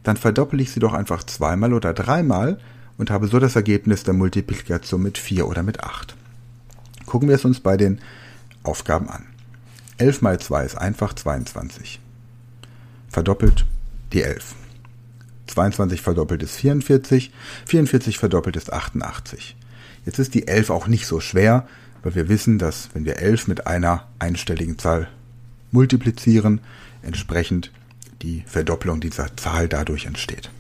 dann 0.03 0.17
verdoppel 0.17 0.61
ich 0.61 0.71
sie 0.71 0.81
doch 0.81 0.93
einfach 0.93 1.25
zweimal 1.25 1.75
oder 1.75 1.93
dreimal 1.93 2.59
und 2.97 3.11
habe 3.11 3.27
so 3.27 3.39
das 3.39 3.57
Ergebnis 3.57 4.05
der 4.05 4.15
Multiplikation 4.15 5.03
mit 5.03 5.19
4 5.19 5.49
oder 5.49 5.63
mit 5.63 5.83
8. 5.83 6.15
Gucken 7.07 7.29
wir 7.29 7.35
es 7.35 7.45
uns 7.45 7.61
bei 7.61 7.77
den 7.77 7.99
Aufgaben 8.63 9.09
an. 9.09 9.27
11 9.97 10.23
mal 10.23 10.39
2 10.39 10.65
ist 10.65 10.79
einfach 10.79 11.13
22. 11.13 12.01
Verdoppelt 13.11 13.67
die 14.13 14.23
11. 14.23 14.55
22 15.49 16.01
verdoppelt 16.01 16.43
ist 16.43 16.57
44. 16.57 17.33
44 17.67 18.19
verdoppelt 18.19 18.57
ist 18.57 18.73
88. 18.73 19.57
Jetzt 20.07 20.19
ist 20.19 20.35
die 20.35 20.49
11 20.49 20.71
auch 20.71 20.87
nicht 20.87 21.07
so 21.07 21.21
schwer, 21.21 21.67
weil 22.03 22.15
wir 22.15 22.29
wissen, 22.29 22.59
dass 22.59 22.89
wenn 22.95 23.05
wir 23.05 23.19
11 23.19 23.49
mit 23.49 23.67
einer 23.67 24.07
einstelligen 24.19 24.79
Zahl 24.79 25.09
multiplizieren, 25.73 26.61
entsprechend 27.03 27.73
die 28.23 28.45
Verdopplung 28.47 29.01
dieser 29.01 29.37
Zahl 29.37 29.69
dadurch 29.69 30.07
entsteht. 30.07 30.51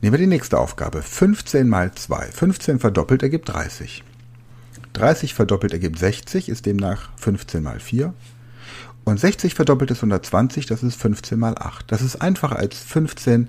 Nehmen 0.00 0.12
wir 0.12 0.18
die 0.18 0.26
nächste 0.26 0.58
Aufgabe. 0.58 1.02
15 1.02 1.68
mal 1.68 1.92
2. 1.92 2.26
15 2.26 2.78
verdoppelt 2.78 3.22
ergibt 3.22 3.48
30. 3.48 4.02
30 4.92 5.34
verdoppelt 5.34 5.72
ergibt 5.72 5.98
60, 5.98 6.48
ist 6.48 6.66
demnach 6.66 7.10
15 7.16 7.62
mal 7.62 7.80
4. 7.80 8.14
Und 9.10 9.18
60 9.18 9.54
verdoppelt 9.54 9.90
ist 9.90 9.98
120, 9.98 10.66
das 10.66 10.84
ist 10.84 10.94
15 11.00 11.36
mal 11.36 11.58
8. 11.58 11.90
Das 11.90 12.00
ist 12.00 12.22
einfacher 12.22 12.54
als 12.54 12.78
15 12.78 13.48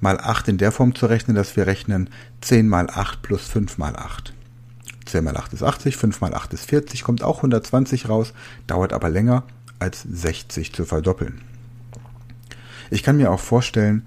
mal 0.00 0.20
8 0.20 0.46
in 0.46 0.58
der 0.58 0.70
Form 0.70 0.94
zu 0.94 1.06
rechnen, 1.06 1.34
dass 1.34 1.56
wir 1.56 1.66
rechnen 1.66 2.10
10 2.42 2.68
mal 2.68 2.88
8 2.88 3.20
plus 3.20 3.48
5 3.48 3.76
mal 3.78 3.96
8. 3.96 4.32
10 5.04 5.24
mal 5.24 5.36
8 5.36 5.52
ist 5.54 5.64
80, 5.64 5.96
5 5.96 6.20
mal 6.20 6.32
8 6.32 6.52
ist 6.52 6.66
40, 6.66 7.02
kommt 7.02 7.24
auch 7.24 7.38
120 7.38 8.08
raus, 8.08 8.32
dauert 8.68 8.92
aber 8.92 9.08
länger 9.08 9.42
als 9.80 10.02
60 10.08 10.72
zu 10.72 10.84
verdoppeln. 10.84 11.40
Ich 12.90 13.02
kann 13.02 13.16
mir 13.16 13.32
auch 13.32 13.40
vorstellen, 13.40 14.06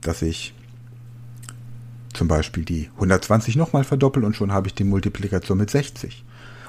dass 0.00 0.22
ich 0.22 0.54
zum 2.14 2.26
Beispiel 2.26 2.64
die 2.64 2.88
120 2.94 3.54
nochmal 3.56 3.84
verdoppel 3.84 4.24
und 4.24 4.34
schon 4.34 4.50
habe 4.50 4.66
ich 4.66 4.74
die 4.74 4.84
Multiplikation 4.84 5.58
mit 5.58 5.68
60. 5.68 6.24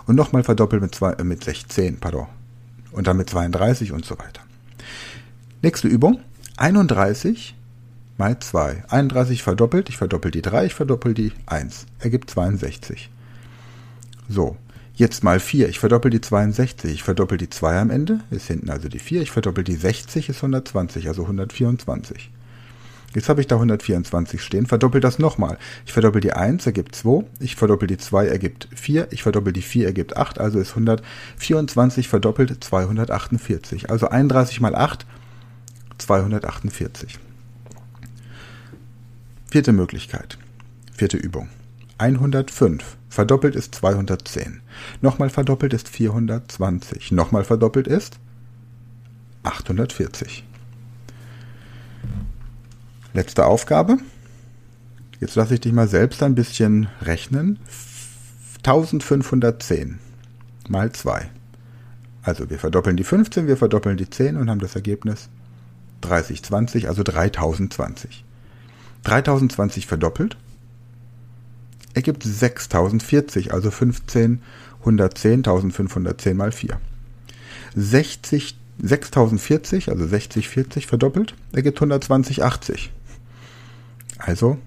Und 0.05 0.15
nochmal 0.17 0.43
verdoppelt 0.43 0.81
mit, 0.81 0.93
zwei, 0.93 1.13
äh, 1.13 1.23
mit 1.23 1.45
16, 1.45 1.97
pardon. 1.97 2.27
Und 2.91 3.07
dann 3.07 3.17
mit 3.17 3.29
32 3.29 3.91
und 3.91 4.05
so 4.05 4.17
weiter. 4.17 4.41
Nächste 5.61 5.87
Übung. 5.87 6.19
31 6.57 7.55
mal 8.17 8.37
2. 8.39 8.83
31 8.89 9.43
verdoppelt, 9.43 9.89
ich 9.89 9.97
verdoppel 9.97 10.31
die 10.31 10.41
3, 10.41 10.65
ich 10.65 10.73
verdoppel 10.73 11.13
die 11.13 11.31
1. 11.45 11.85
Ergibt 11.99 12.29
62. 12.29 13.09
So, 14.27 14.57
Jetzt 15.01 15.23
mal 15.23 15.39
4, 15.39 15.69
ich 15.69 15.79
verdoppel 15.79 16.11
die 16.11 16.21
62, 16.21 16.91
ich 16.91 17.01
verdoppel 17.01 17.37
die 17.37 17.49
2 17.49 17.79
am 17.79 17.89
Ende, 17.89 18.19
ist 18.29 18.45
hinten 18.45 18.69
also 18.69 18.87
die 18.87 18.99
4, 18.99 19.23
ich 19.23 19.31
verdoppel 19.31 19.63
die 19.63 19.75
60, 19.75 20.29
ist 20.29 20.37
120, 20.37 21.07
also 21.07 21.23
124. 21.23 22.29
Jetzt 23.13 23.27
habe 23.27 23.41
ich 23.41 23.47
da 23.47 23.55
124 23.55 24.41
stehen, 24.41 24.65
verdoppel 24.65 25.01
das 25.01 25.19
nochmal. 25.19 25.57
Ich 25.85 25.91
verdoppel 25.91 26.21
die 26.21 26.33
1, 26.33 26.65
ergibt 26.65 26.95
2, 26.95 27.25
ich 27.39 27.55
verdoppel 27.55 27.87
die 27.87 27.97
2, 27.97 28.27
ergibt 28.27 28.69
4, 28.73 29.11
ich 29.11 29.23
verdoppel 29.23 29.51
die 29.51 29.61
4, 29.61 29.85
ergibt 29.87 30.15
8, 30.15 30.39
also 30.39 30.59
ist 30.59 30.71
124 30.71 32.07
verdoppelt 32.07 32.63
248. 32.63 33.89
Also 33.89 34.07
31 34.07 34.61
mal 34.61 34.75
8, 34.75 35.05
248. 35.97 37.19
Vierte 39.49 39.73
Möglichkeit, 39.73 40.37
vierte 40.93 41.17
Übung. 41.17 41.49
105. 41.97 42.97
Verdoppelt 43.09 43.55
ist 43.55 43.75
210. 43.75 44.61
Nochmal 45.01 45.29
verdoppelt 45.29 45.73
ist 45.73 45.89
420. 45.89 47.11
Nochmal 47.11 47.43
verdoppelt 47.43 47.87
ist 47.87 48.17
840. 49.43 50.45
Letzte 53.13 53.45
Aufgabe. 53.45 53.97
Jetzt 55.19 55.35
lasse 55.35 55.55
ich 55.55 55.61
dich 55.61 55.73
mal 55.73 55.87
selbst 55.87 56.23
ein 56.23 56.35
bisschen 56.35 56.87
rechnen. 57.01 57.59
1510 58.57 59.99
mal 60.69 60.91
2. 60.91 61.29
Also 62.23 62.49
wir 62.49 62.59
verdoppeln 62.59 62.97
die 62.97 63.03
15, 63.03 63.47
wir 63.47 63.57
verdoppeln 63.57 63.97
die 63.97 64.09
10 64.09 64.37
und 64.37 64.49
haben 64.49 64.59
das 64.59 64.75
Ergebnis 64.75 65.29
3020, 66.01 66.87
also 66.87 67.03
3020. 67.03 68.23
3020 69.03 69.87
verdoppelt 69.87 70.37
ergibt 71.93 72.23
6040, 72.23 73.53
also 73.53 73.71
15, 73.71 74.41
110, 74.79 75.33
1510 75.39 76.37
mal 76.37 76.51
4. 76.51 76.79
60, 77.75 78.57
6040, 78.81 79.89
also 79.89 80.07
6040 80.07 80.87
verdoppelt, 80.87 81.35
ergibt 81.51 81.79
12080. 81.79 82.91
Also 84.21 84.57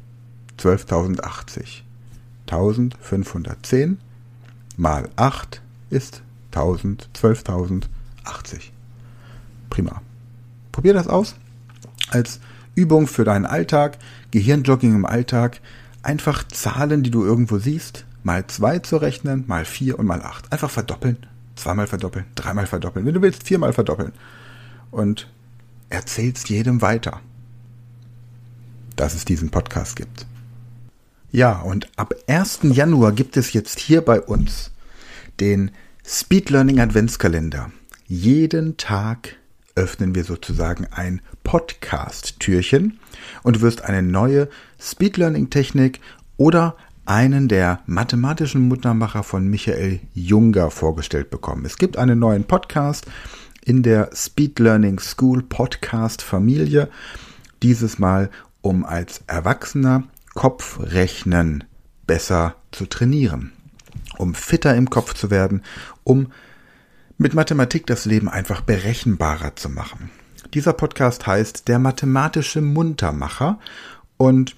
12.080. 0.59 1.83
1510 2.47 3.99
mal 4.77 5.09
8 5.17 5.63
ist 5.91 6.23
1000, 6.53 7.09
12.080. 7.15 8.71
Prima. 9.71 10.03
Probier 10.73 10.95
das 10.95 11.09
aus 11.09 11.37
als 12.11 12.41
Übung 12.75 13.07
für 13.07 13.25
deinen 13.25 13.47
Alltag, 13.47 13.99
Gehirnjogging 14.31 14.95
im 14.95 15.07
Alltag 15.07 15.61
einfach 16.03 16.47
Zahlen, 16.49 17.03
die 17.03 17.11
du 17.11 17.25
irgendwo 17.25 17.59
siehst, 17.59 18.05
mal 18.23 18.47
zwei 18.47 18.81
zu 18.81 18.97
rechnen, 18.97 19.45
mal 19.47 19.65
vier 19.65 19.99
und 19.99 20.07
mal 20.07 20.23
acht. 20.23 20.53
Einfach 20.53 20.71
verdoppeln, 20.71 21.17
zweimal 21.57 21.87
verdoppeln, 21.87 22.27
dreimal 22.35 22.67
verdoppeln, 22.67 23.07
wenn 23.07 23.15
du 23.15 23.23
willst, 23.23 23.45
viermal 23.45 23.73
verdoppeln. 23.73 24.13
Und 24.91 25.29
erzählst 25.89 26.49
jedem 26.49 26.83
weiter, 26.83 27.21
dass 28.97 29.15
es 29.15 29.25
diesen 29.25 29.51
Podcast 29.51 29.97
gibt. 29.97 30.27
Ja, 31.31 31.61
und 31.61 31.89
ab 31.97 32.15
1. 32.29 32.61
Januar 32.63 33.13
gibt 33.13 33.37
es 33.37 33.53
jetzt 33.53 33.79
hier 33.81 34.03
bei 34.03 34.21
uns 34.21 34.71
den 35.41 35.73
Speed 36.07 36.51
Learning 36.51 36.81
Adventskalender. 36.81 37.73
Jeden 38.07 38.77
Tag 38.77 39.37
öffnen 39.75 40.15
wir 40.15 40.25
sozusagen 40.25 40.87
ein 40.93 41.21
Podcast-Türchen 41.43 43.01
und 43.43 43.57
du 43.57 43.61
wirst 43.63 43.83
eine 43.83 44.03
neue 44.03 44.49
Speed 44.79 45.17
Learning 45.17 45.51
Technik 45.51 46.01
oder 46.37 46.77
einen 47.07 47.49
der 47.49 47.81
mathematischen 47.87 48.69
Muttermacher 48.69 49.23
von 49.23 49.49
Michael 49.49 50.01
Junger 50.15 50.71
vorgestellt 50.71 51.31
bekommen. 51.31 51.65
Es 51.65 51.77
gibt 51.79 51.97
einen 51.97 52.19
neuen 52.19 52.45
Podcast 52.45 53.07
in 53.65 53.83
der 53.83 54.11
Speed 54.15 54.59
Learning 54.59 54.99
School 54.99 55.43
Podcast 55.43 56.23
Familie. 56.23 56.89
Dieses 57.63 57.99
Mal, 57.99 58.31
um 58.65 58.83
als 58.87 59.23
Erwachsener 59.27 60.05
Kopfrechnen 60.33 61.65
besser 62.07 62.57
zu 62.73 62.87
trainieren, 62.87 63.53
um 64.17 64.35
fitter 64.35 64.75
im 64.75 64.89
Kopf 64.89 65.13
zu 65.13 65.31
werden, 65.31 65.63
um 66.03 66.33
mit 67.19 67.35
Mathematik 67.35 67.87
das 67.87 68.07
Leben 68.07 68.29
einfach 68.29 68.63
berechenbarer 68.63 69.55
zu 69.55 69.69
machen. 69.69 70.11
Dieser 70.55 70.73
Podcast 70.73 71.27
heißt 71.27 71.69
Der 71.69 71.79
mathematische 71.79 72.63
Muntermacher 72.63 73.59
und 74.17 74.57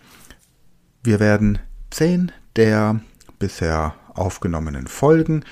wir 1.02 1.18
werden 1.18 1.58
zehn 1.90 2.30
der 2.54 3.00
bisher 3.40 3.96
aufgenommenen 4.14 4.86
Folgen 4.86 5.44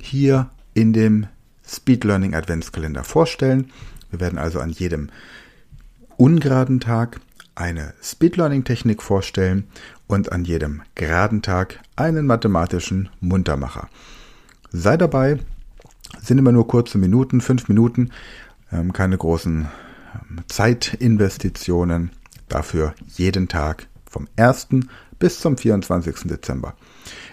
hier 0.00 0.50
in 0.74 0.92
dem 0.92 1.28
Speed 1.64 2.02
Learning 2.02 2.34
Adventskalender 2.34 3.04
vorstellen. 3.04 3.70
Wir 4.10 4.18
werden 4.18 4.38
also 4.38 4.58
an 4.58 4.70
jedem 4.70 5.10
ungeraden 6.16 6.80
Tag 6.80 7.20
eine 7.54 7.94
Speed 8.02 8.36
Learning 8.36 8.64
Technik 8.64 9.02
vorstellen 9.02 9.64
und 10.06 10.32
an 10.32 10.44
jedem 10.44 10.82
geraden 10.94 11.42
Tag 11.42 11.80
einen 11.96 12.26
mathematischen 12.26 13.08
Muntermacher. 13.20 13.88
Sei 14.72 14.96
dabei, 14.96 15.38
sind 16.20 16.38
immer 16.38 16.52
nur 16.52 16.66
kurze 16.66 16.98
Minuten, 16.98 17.40
fünf 17.40 17.68
Minuten, 17.68 18.10
ähm, 18.72 18.92
keine 18.92 19.16
großen 19.16 19.68
ähm, 20.14 20.40
Zeitinvestitionen. 20.48 22.10
Dafür 22.48 22.94
jeden 23.16 23.48
Tag 23.48 23.86
vom 24.08 24.26
1. 24.36 24.68
bis 25.18 25.40
zum 25.40 25.56
24. 25.56 26.28
Dezember. 26.28 26.74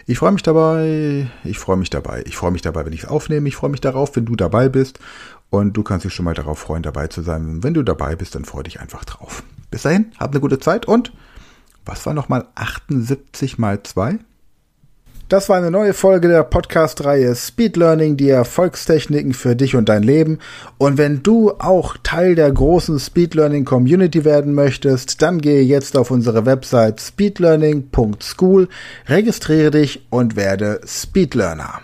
Ich 0.05 0.19
freue 0.19 0.31
mich 0.31 0.43
dabei, 0.43 1.29
ich 1.43 1.59
freue 1.59 1.77
mich 1.77 1.89
dabei, 1.89 2.23
ich 2.25 2.37
freue 2.37 2.51
mich 2.51 2.61
dabei, 2.61 2.85
wenn 2.85 2.93
ich 2.93 3.03
es 3.03 3.09
aufnehme, 3.09 3.47
ich 3.49 3.55
freue 3.55 3.71
mich 3.71 3.81
darauf, 3.81 4.15
wenn 4.15 4.25
du 4.25 4.35
dabei 4.35 4.69
bist 4.69 4.99
und 5.49 5.73
du 5.73 5.83
kannst 5.83 6.05
dich 6.05 6.13
schon 6.13 6.25
mal 6.25 6.33
darauf 6.33 6.59
freuen, 6.59 6.83
dabei 6.83 7.07
zu 7.07 7.21
sein. 7.21 7.63
Wenn 7.63 7.73
du 7.73 7.83
dabei 7.83 8.15
bist, 8.15 8.35
dann 8.35 8.45
freu 8.45 8.63
dich 8.63 8.79
einfach 8.79 9.05
drauf. 9.05 9.43
Bis 9.69 9.83
dahin, 9.83 10.11
hab 10.19 10.31
eine 10.31 10.39
gute 10.39 10.59
Zeit 10.59 10.85
und 10.85 11.11
was 11.85 12.05
war 12.05 12.13
nochmal 12.13 12.47
78 12.55 13.57
mal 13.57 13.81
2? 13.81 14.19
Das 15.29 15.49
war 15.49 15.57
eine 15.57 15.71
neue 15.71 15.93
Folge 15.93 16.29
der 16.29 16.43
Podcast-Reihe 16.43 17.35
Speed 17.35 17.75
Learning, 17.75 18.15
die 18.15 18.29
Erfolgstechniken 18.29 19.33
für 19.33 19.57
dich 19.57 19.75
und 19.75 19.89
dein 19.89 20.03
Leben. 20.03 20.39
Und 20.77 20.97
wenn 20.97 21.21
du 21.21 21.51
auch 21.59 21.97
Teil 22.01 22.35
der 22.35 22.49
großen 22.49 22.97
Speed 22.97 23.35
Learning 23.35 23.65
Community 23.65 24.23
werden 24.23 24.53
möchtest, 24.53 25.21
dann 25.21 25.41
gehe 25.41 25.63
jetzt 25.63 25.97
auf 25.97 26.11
unsere 26.11 26.45
Website 26.45 27.01
speedlearning.school, 27.01 28.69
registriere 29.07 29.71
dich 29.71 30.07
und 30.09 30.37
werde 30.37 30.79
Speed 30.85 31.35
Learner. 31.35 31.81